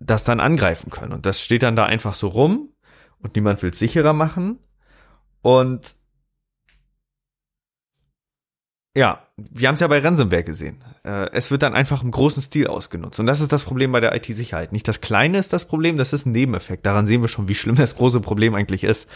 [0.00, 1.12] das dann angreifen können.
[1.12, 2.70] Und das steht dann da einfach so rum
[3.18, 4.58] und niemand will es sicherer machen.
[5.42, 5.96] Und
[8.96, 10.82] ja, wir haben es ja bei Ransomware gesehen.
[11.04, 13.20] Äh, es wird dann einfach im großen Stil ausgenutzt.
[13.20, 14.72] Und das ist das Problem bei der IT-Sicherheit.
[14.72, 16.84] Nicht das Kleine ist das Problem, das ist ein Nebeneffekt.
[16.84, 19.08] Daran sehen wir schon, wie schlimm das große Problem eigentlich ist.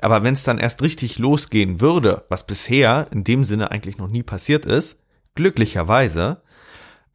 [0.00, 4.08] Aber wenn es dann erst richtig losgehen würde, was bisher in dem Sinne eigentlich noch
[4.08, 4.98] nie passiert ist,
[5.34, 6.42] glücklicherweise,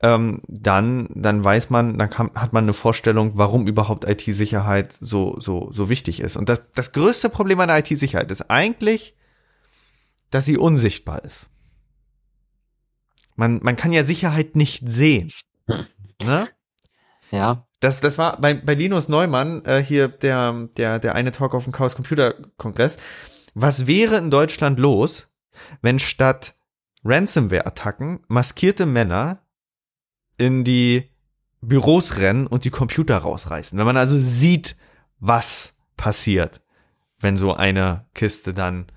[0.02, 5.40] ähm, dann, dann weiß man, dann kann, hat man eine Vorstellung, warum überhaupt IT-Sicherheit so,
[5.40, 6.36] so, so wichtig ist.
[6.36, 9.16] Und das, das größte Problem an der IT-Sicherheit ist eigentlich,
[10.30, 11.50] dass sie unsichtbar ist.
[13.36, 15.32] Man, man kann ja Sicherheit nicht sehen.
[16.22, 16.50] Ne?
[17.30, 17.68] Ja.
[17.80, 21.66] Das, das war bei, bei Linus Neumann, äh, hier der, der, der eine Talk auf
[21.66, 22.98] dem Chaos Computer Kongress.
[23.54, 25.28] Was wäre in Deutschland los,
[25.82, 26.56] wenn statt
[27.08, 29.40] Ransomware-Attacken maskierte Männer
[30.38, 31.10] in die
[31.62, 33.78] Büros rennen und die Computer rausreißen?
[33.78, 34.76] Wenn man also sieht,
[35.20, 36.62] was passiert,
[37.20, 38.88] wenn so eine Kiste dann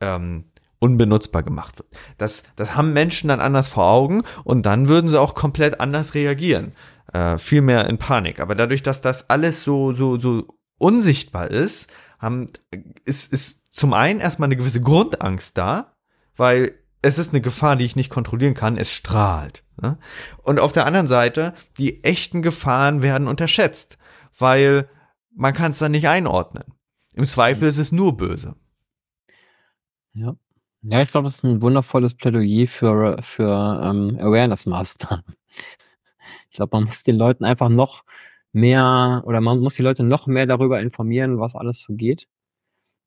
[0.00, 0.44] ähm,
[0.78, 1.88] unbenutzbar gemacht wird.
[2.18, 6.14] Das, das haben Menschen dann anders vor Augen und dann würden sie auch komplett anders
[6.14, 6.72] reagieren.
[7.12, 8.40] Äh, viel in Panik.
[8.40, 10.46] Aber dadurch, dass das alles so, so, so
[10.78, 12.48] unsichtbar ist, haben,
[13.04, 15.94] ist, ist zum einen erstmal eine gewisse Grundangst da,
[16.36, 19.62] weil es ist eine Gefahr, die ich nicht kontrollieren kann, es strahlt.
[19.80, 19.98] Ne?
[20.42, 23.98] Und auf der anderen Seite, die echten Gefahren werden unterschätzt,
[24.36, 24.88] weil
[25.34, 26.64] man kann es dann nicht einordnen.
[27.14, 28.56] Im Zweifel ist es nur böse.
[30.14, 30.36] Ja.
[30.82, 35.36] Ja, ich glaube, das ist ein wundervolles Plädoyer für, für ähm, Awareness-Maßnahmen.
[36.50, 38.04] Ich glaube, man muss den Leuten einfach noch
[38.52, 42.28] mehr oder man muss die Leute noch mehr darüber informieren, was alles so geht,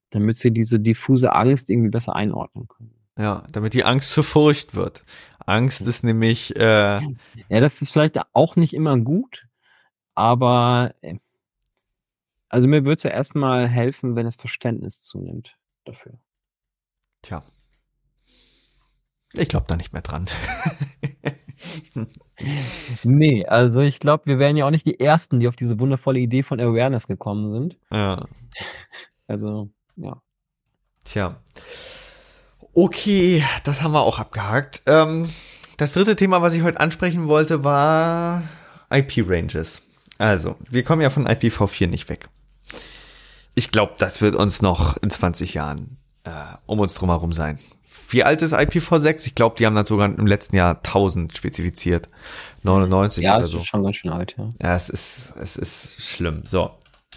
[0.10, 3.01] damit sie diese diffuse Angst irgendwie besser einordnen können.
[3.18, 5.04] Ja, damit die Angst zur Furcht wird.
[5.46, 9.48] Angst ist nämlich, äh, Ja, das ist vielleicht auch nicht immer gut,
[10.16, 11.18] aber äh,
[12.50, 16.20] also mir würde es ja erstmal helfen, wenn das Verständnis zunimmt dafür.
[17.22, 17.42] tja.
[19.34, 20.28] Ich glaube da nicht mehr dran.
[23.04, 26.20] nee, also ich glaube, wir wären ja auch nicht die Ersten, die auf diese wundervolle
[26.20, 27.78] Idee von Awareness gekommen sind.
[27.92, 28.26] Ja.
[29.28, 30.22] Also, ja.
[31.06, 31.42] Tja.
[32.74, 34.84] Okay, das haben wir auch abgehakt.
[34.86, 35.30] Ähm,
[35.78, 38.44] das dritte Thema, was ich heute ansprechen wollte, war
[38.92, 39.82] IP-Ranges.
[40.18, 42.30] Also, wir kommen ja von IPv4 nicht weg.
[43.56, 46.30] Ich glaube, das wird uns noch in 20 Jahren äh,
[46.66, 47.60] um uns drumherum sein.
[48.10, 49.28] Wie alt ist IPv6?
[49.28, 52.10] Ich glaube, die haben dann sogar im letzten Jahr 1000 spezifiziert.
[52.64, 53.58] 99 ja, oder es so.
[53.58, 54.50] ist schon ganz schön alt, ja.
[54.62, 56.44] Ja, es ist, es ist schlimm.
[56.46, 56.72] So,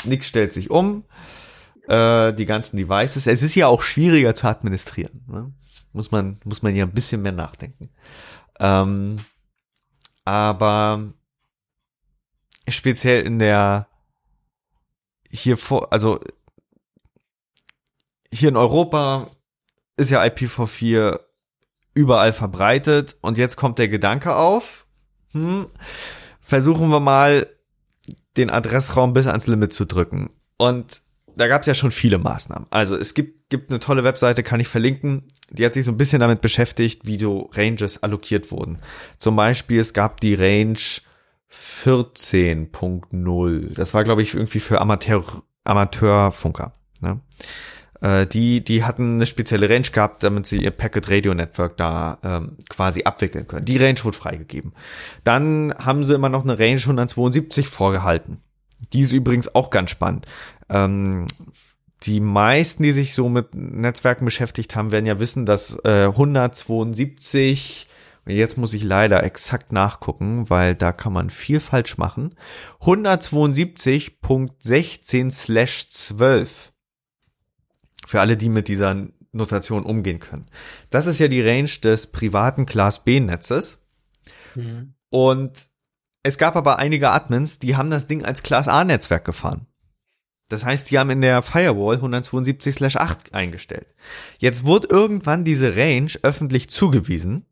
[0.05, 1.05] nix stellt sich um.
[1.89, 3.27] Äh, die ganzen Devices.
[3.27, 5.25] Es ist ja auch schwieriger zu administrieren.
[5.27, 5.53] Ne?
[5.93, 7.91] Muss man, muss man ja ein bisschen mehr nachdenken.
[8.59, 9.19] Ähm,
[10.25, 11.13] aber
[12.69, 13.89] speziell in der
[15.31, 16.21] hier vor, also
[18.33, 19.29] hier in Europa
[19.97, 21.21] ist ja IPv4
[21.93, 24.87] überall verbreitet und jetzt kommt der Gedanke auf,
[25.33, 25.67] hm,
[26.41, 27.47] versuchen wir mal
[28.37, 30.31] den Adressraum bis ans Limit zu drücken.
[30.57, 31.03] Und
[31.37, 32.67] da gab es ja schon viele Maßnahmen.
[32.71, 35.97] Also es gibt, gibt eine tolle Webseite, kann ich verlinken, die hat sich so ein
[35.97, 38.79] bisschen damit beschäftigt, wie so Ranges allokiert wurden.
[39.19, 40.79] Zum Beispiel, es gab die Range
[41.51, 43.75] 14.0.
[43.75, 46.73] Das war, glaube ich, irgendwie für Amateur, Amateurfunker.
[47.01, 47.21] Ne?
[48.01, 52.19] Äh, die, die hatten eine spezielle Range gehabt, damit sie ihr Packet Radio Network da
[52.23, 53.65] ähm, quasi abwickeln können.
[53.65, 54.73] Die Range wurde freigegeben.
[55.25, 58.41] Dann haben sie immer noch eine Range 172 vorgehalten.
[58.93, 60.27] Die ist übrigens auch ganz spannend.
[60.69, 61.27] Ähm,
[62.03, 67.89] die meisten, die sich so mit Netzwerken beschäftigt haben, werden ja wissen, dass äh, 172
[68.27, 72.35] Jetzt muss ich leider exakt nachgucken, weil da kann man viel falsch machen.
[72.81, 76.73] 172.16 slash 12.
[78.07, 80.47] Für alle, die mit dieser Notation umgehen können.
[80.89, 83.87] Das ist ja die Range des privaten Class B Netzes.
[84.55, 84.95] Mhm.
[85.11, 85.69] Und
[86.25, 89.67] es gab aber einige Admins, die haben das Ding als Class A Netzwerk gefahren.
[90.49, 93.95] Das heißt, die haben in der Firewall 172/8 eingestellt.
[94.39, 97.45] Jetzt wurde irgendwann diese Range öffentlich zugewiesen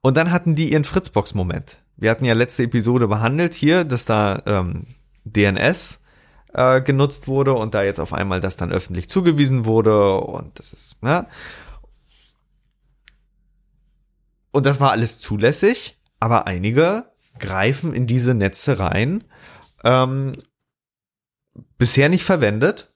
[0.00, 1.82] und dann hatten die ihren Fritzbox-Moment.
[1.96, 4.86] Wir hatten ja letzte Episode behandelt hier, dass da ähm,
[5.24, 6.00] DNS
[6.54, 10.72] äh, genutzt wurde und da jetzt auf einmal das dann öffentlich zugewiesen wurde und das
[10.72, 11.26] ist, ne?
[14.50, 17.04] Und das war alles zulässig, aber einige
[17.38, 19.24] greifen in diese Netze rein,
[19.84, 20.32] ähm,
[21.76, 22.92] bisher nicht verwendet,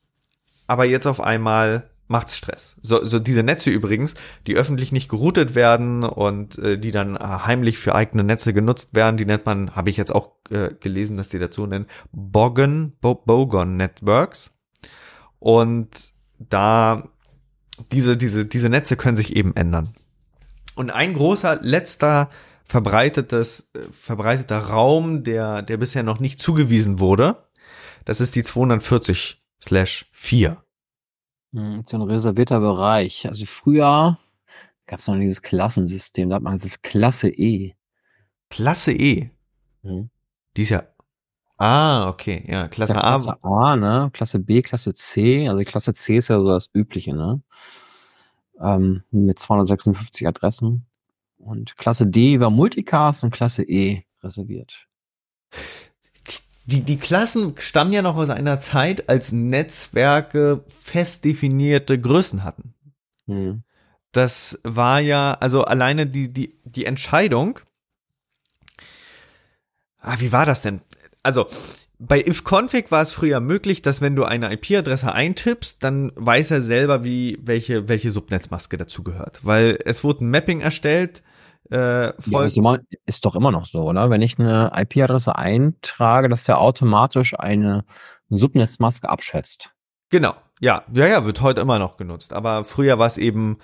[0.66, 2.76] aber jetzt auf einmal macht's Stress.
[2.82, 4.14] So, so diese Netze übrigens,
[4.46, 8.94] die öffentlich nicht geroutet werden und äh, die dann äh, heimlich für eigene Netze genutzt
[8.94, 12.92] werden, die nennt man, habe ich jetzt auch äh, gelesen, dass die dazu nennen, Bogon,
[13.00, 14.52] Bo Bogon Networks.
[15.38, 17.02] Und da
[17.90, 19.94] diese, diese, diese Netze können sich eben ändern.
[20.74, 22.30] Und ein großer letzter
[22.64, 27.48] verbreitetes, verbreiteter Raum, der, der bisher noch nicht zugewiesen wurde,
[28.04, 30.62] das ist die 240 slash 4.
[31.54, 33.26] Hm, So ein reservierter Bereich.
[33.28, 34.18] Also früher
[34.86, 37.74] gab es noch dieses Klassensystem, da hat man das Klasse E.
[38.50, 39.30] Klasse E.
[39.82, 40.10] Mhm.
[40.56, 40.84] Die ist ja.
[41.58, 43.10] Ah, okay, ja, Klasse Ja, A.
[43.18, 44.10] Klasse A, ne?
[44.12, 45.48] Klasse B, Klasse C.
[45.48, 47.40] Also Klasse C ist ja so das Übliche, ne?
[48.60, 50.86] Ähm, mit 256 Adressen.
[51.42, 54.86] Und Klasse D war Multicast und Klasse E reserviert.
[56.66, 62.74] Die, die Klassen stammen ja noch aus einer Zeit, als Netzwerke fest definierte Größen hatten.
[63.26, 63.64] Hm.
[64.12, 67.58] Das war ja, also alleine die, die, die Entscheidung.
[69.98, 70.80] Ah, wie war das denn?
[71.24, 71.48] Also,
[71.98, 76.60] bei ifconfig war es früher möglich, dass wenn du eine IP-Adresse eintippst, dann weiß er
[76.60, 79.40] selber, wie, welche, welche Subnetzmaske dazugehört.
[79.42, 81.22] Weil es wurde ein Mapping erstellt,
[81.70, 84.10] äh, Ja, ist, immer, ist doch immer noch so, oder?
[84.10, 87.84] Wenn ich eine IP-Adresse eintrage, dass der automatisch eine
[88.28, 89.70] Subnetzmaske abschätzt.
[90.10, 92.32] Genau, ja, ja, ja, wird heute immer noch genutzt.
[92.32, 93.58] Aber früher war es eben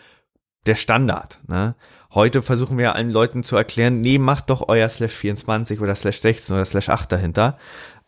[0.66, 1.40] der Standard.
[1.46, 1.74] Ne?
[2.12, 6.20] Heute versuchen wir allen Leuten zu erklären, nee, macht doch euer Slash 24 oder Slash
[6.20, 7.59] 16 oder Slash 8 dahinter.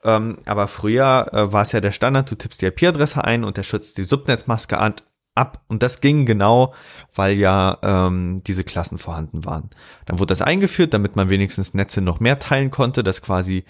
[0.02, 3.56] Ähm, aber früher äh, war es ja der Standard, du tippst die IP-Adresse ein und
[3.56, 4.94] der schützt die Subnetzmaske an,
[5.40, 5.64] ab.
[5.68, 6.74] Und das ging genau,
[7.14, 9.70] weil ja ähm, diese Klassen vorhanden waren.
[10.06, 13.64] Dann wurde das eingeführt, damit man wenigstens Netze noch mehr teilen konnte, dass quasi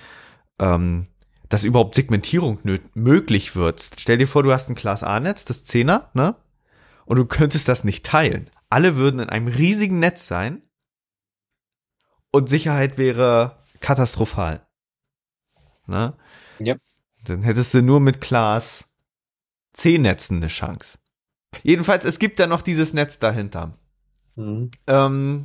[0.58, 1.06] ähm,
[1.48, 2.58] dass überhaupt Segmentierung
[2.94, 3.90] möglich wird.
[3.98, 6.36] Stell dir vor, du hast ein Class A-Netz, das 10er, ne?
[7.06, 8.48] Und du könntest das nicht teilen.
[8.68, 10.62] Alle würden in einem riesigen Netz sein
[12.30, 14.64] und Sicherheit wäre katastrophal.
[15.86, 16.14] Ne?
[16.60, 16.76] Ja.
[17.24, 18.84] Dann hättest du nur mit Class
[19.72, 20.98] C-Netzen eine Chance.
[21.62, 23.78] Jedenfalls, es gibt da noch dieses Netz dahinter.
[24.36, 24.70] Mhm.
[24.86, 25.44] Ähm,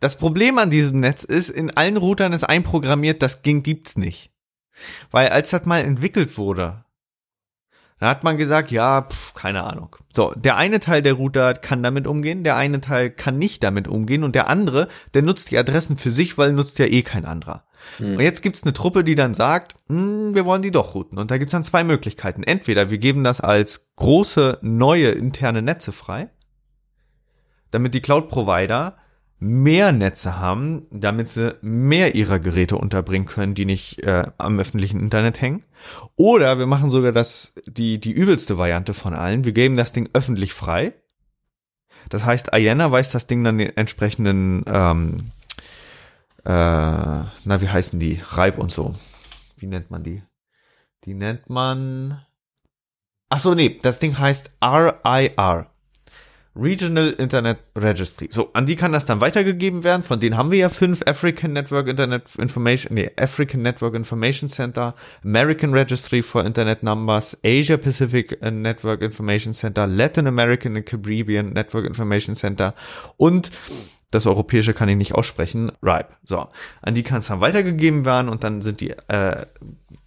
[0.00, 4.32] Das Problem an diesem Netz ist, in allen Routern ist einprogrammiert, das ging, gibt's nicht.
[5.10, 6.84] Weil als das mal entwickelt wurde,
[8.00, 9.96] da hat man gesagt, ja, pf, keine Ahnung.
[10.12, 13.88] So, der eine Teil der Router kann damit umgehen, der eine Teil kann nicht damit
[13.88, 17.24] umgehen und der andere, der nutzt die Adressen für sich, weil nutzt ja eh kein
[17.24, 17.64] anderer.
[17.98, 18.16] Hm.
[18.16, 21.18] Und jetzt gibt's eine Truppe, die dann sagt, hm, wir wollen die doch routen.
[21.18, 22.42] Und da gibt's dann zwei Möglichkeiten.
[22.42, 26.30] Entweder wir geben das als große neue interne Netze frei,
[27.70, 28.96] damit die Cloud-Provider
[29.44, 35.00] mehr Netze haben, damit sie mehr ihrer Geräte unterbringen können, die nicht äh, am öffentlichen
[35.00, 35.64] Internet hängen.
[36.16, 39.44] Oder wir machen sogar das, die, die übelste Variante von allen.
[39.44, 40.94] Wir geben das Ding öffentlich frei.
[42.08, 45.30] Das heißt, Ayana weist das Ding dann den entsprechenden, ähm,
[46.44, 48.20] äh, na, wie heißen die?
[48.22, 48.94] Reib und so.
[49.56, 50.22] Wie nennt man die?
[51.04, 52.24] Die nennt man.
[53.28, 55.73] Ach so, nee, das Ding heißt RIR.
[56.56, 58.28] Regional Internet Registry.
[58.30, 60.02] So, an die kann das dann weitergegeben werden.
[60.04, 61.02] Von denen haben wir ja fünf.
[61.06, 64.94] African Network Internet Information, nee, African Network Information Center,
[65.24, 71.86] American Registry for Internet Numbers, Asia Pacific Network Information Center, Latin American and Caribbean Network
[71.86, 72.74] Information Center
[73.16, 73.50] und
[74.14, 76.14] das europäische kann ich nicht aussprechen, RIPE.
[76.22, 76.46] So,
[76.82, 79.46] an die kann es dann weitergegeben werden und dann sind die äh,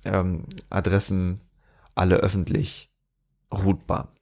[0.06, 1.42] ähm, Adressen
[1.94, 2.90] alle öffentlich
[3.52, 4.14] routbar.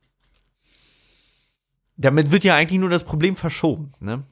[1.97, 3.93] Damit wird ja eigentlich nur das Problem verschoben.
[3.99, 4.23] Ne?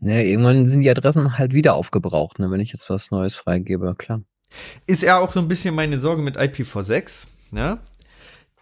[0.00, 3.94] Ne, irgendwann sind die Adressen halt wieder aufgebraucht, ne, wenn ich jetzt was Neues freigebe,
[3.96, 4.22] klar.
[4.86, 7.26] Ist ja auch so ein bisschen meine Sorge mit IPv6.
[7.50, 7.78] Ne?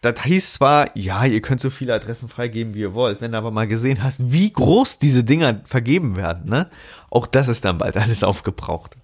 [0.00, 3.20] Das hieß zwar, ja, ihr könnt so viele Adressen freigeben, wie ihr wollt.
[3.20, 6.70] Wenn du aber mal gesehen hast, wie groß diese Dinger vergeben werden, ne?
[7.10, 8.96] auch das ist dann bald alles aufgebraucht.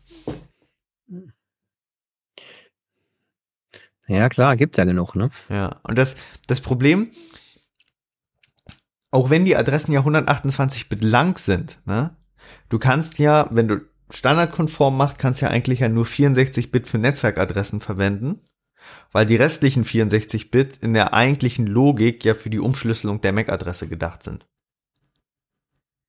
[4.06, 5.30] Ja, klar, gibt's ja genug, ne?
[5.48, 7.10] Ja, und das, das Problem,
[9.10, 12.16] auch wenn die Adressen ja 128 Bit lang sind, ne,
[12.68, 13.80] du kannst ja, wenn du
[14.10, 18.40] standardkonform machst, kannst ja eigentlich ja nur 64 Bit für Netzwerkadressen verwenden,
[19.12, 23.88] weil die restlichen 64 Bit in der eigentlichen Logik ja für die Umschlüsselung der MAC-Adresse
[23.88, 24.46] gedacht sind.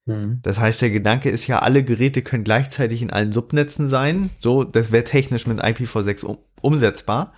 [0.07, 0.39] Hm.
[0.43, 4.29] Das heißt, der Gedanke ist ja, alle Geräte können gleichzeitig in allen Subnetzen sein.
[4.39, 7.33] So, das wäre technisch mit IPv6 um, umsetzbar.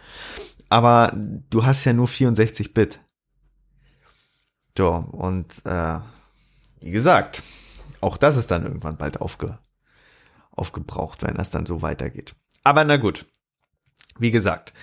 [0.69, 2.99] Aber du hast ja nur 64 Bit.
[4.77, 5.99] So, und äh,
[6.81, 7.41] wie gesagt,
[8.01, 9.57] auch das ist dann irgendwann bald aufge,
[10.51, 12.35] aufgebraucht, wenn das dann so weitergeht.
[12.63, 13.25] Aber na gut.
[14.19, 14.73] Wie gesagt,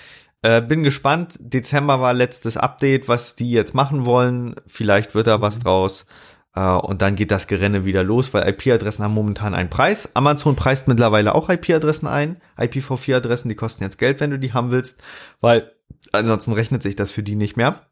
[0.42, 1.36] äh, bin gespannt.
[1.40, 4.54] Dezember war letztes Update, was die jetzt machen wollen.
[4.66, 6.06] Vielleicht wird da was draus.
[6.54, 10.10] Äh, und dann geht das Gerenne wieder los, weil IP-Adressen haben momentan einen Preis.
[10.14, 12.40] Amazon preist mittlerweile auch IP-Adressen ein.
[12.58, 15.02] IPv4-Adressen, die kosten jetzt Geld, wenn du die haben willst,
[15.40, 15.72] weil
[16.12, 17.86] ansonsten rechnet sich das für die nicht mehr.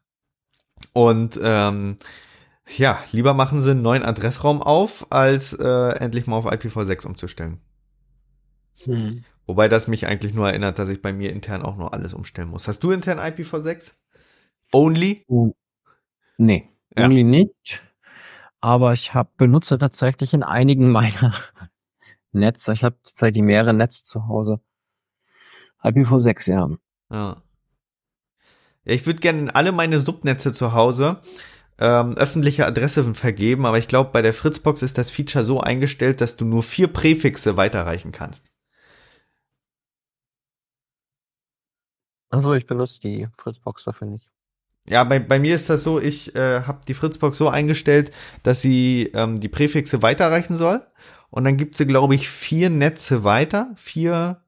[0.93, 1.97] Und ähm,
[2.67, 7.61] ja, lieber machen sie einen neuen Adressraum auf, als äh, endlich mal auf IPv6 umzustellen.
[8.83, 9.23] Hm.
[9.45, 12.49] Wobei das mich eigentlich nur erinnert, dass ich bei mir intern auch noch alles umstellen
[12.49, 12.67] muss.
[12.67, 13.93] Hast du intern IPv6?
[14.71, 15.25] Only?
[15.27, 15.51] Uh,
[16.37, 17.05] nee, Ja.
[17.05, 17.83] only nicht.
[18.61, 21.35] Aber ich habe benutze tatsächlich in einigen meiner
[22.31, 24.61] Netze, ich habe tatsächlich mehrere Netze zu Hause.
[25.83, 26.69] IPv6, ja.
[27.11, 27.41] Ja.
[28.85, 31.21] Ja, ich würde gerne in alle meine Subnetze zu Hause
[31.79, 36.21] ähm, öffentliche Adresse vergeben, aber ich glaube, bei der Fritzbox ist das Feature so eingestellt,
[36.21, 38.51] dass du nur vier Präfixe weiterreichen kannst.
[42.29, 44.31] Also ich benutze die Fritzbox dafür nicht.
[44.85, 48.11] Ja, bei, bei mir ist das so, ich äh, habe die Fritzbox so eingestellt,
[48.43, 50.85] dass sie ähm, die Präfixe weiterreichen soll.
[51.29, 53.71] Und dann gibt sie, glaube ich, vier Netze weiter.
[53.75, 54.41] Vier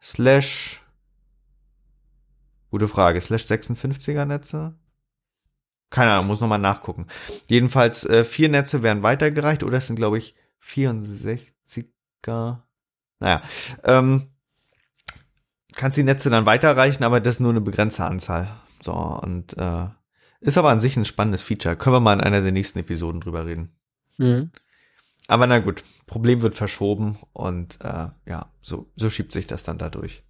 [0.00, 0.84] slash,
[2.70, 4.74] gute Frage, slash 56er Netze?
[5.90, 7.06] Keine Ahnung, muss nochmal nachgucken.
[7.46, 12.62] Jedenfalls, äh, vier Netze werden weitergereicht oder es sind, glaube ich, 64er.
[13.20, 13.42] Naja,
[13.84, 14.28] ähm,
[15.74, 18.48] kannst die Netze dann weiterreichen, aber das ist nur eine begrenzte Anzahl.
[18.80, 19.86] So, und äh,
[20.40, 21.76] ist aber an sich ein spannendes Feature.
[21.76, 23.74] Können wir mal in einer der nächsten Episoden drüber reden.
[24.18, 24.50] Mhm.
[25.28, 29.78] Aber na gut, Problem wird verschoben und äh, ja, so, so schiebt sich das dann
[29.78, 30.22] dadurch.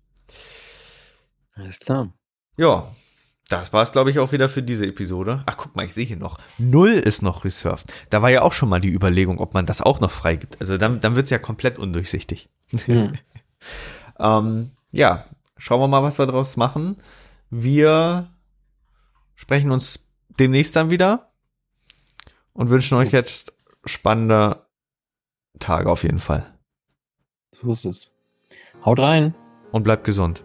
[1.53, 2.13] Alles klar.
[2.57, 2.91] Ja,
[3.49, 5.43] das war's, glaube ich, auch wieder für diese Episode.
[5.47, 6.39] Ach, guck mal, ich sehe hier noch.
[6.59, 7.93] Null ist noch reserved.
[8.11, 10.61] Da war ja auch schon mal die Überlegung, ob man das auch noch freigibt.
[10.61, 12.49] Also dann, dann wird's ja komplett undurchsichtig.
[12.87, 13.15] Mhm.
[14.19, 15.27] Ähm, ja,
[15.59, 16.97] schauen wir mal, was wir draus machen.
[17.51, 18.31] Wir
[19.35, 21.33] sprechen uns demnächst dann wieder
[22.53, 23.53] und wünschen euch jetzt
[23.85, 24.67] spannende
[25.59, 26.47] Tage auf jeden Fall.
[27.53, 28.11] So ist es.
[28.85, 29.35] Haut rein.
[29.73, 30.45] Und bleibt gesund.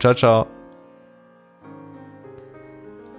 [0.00, 0.55] Ciao, ciao.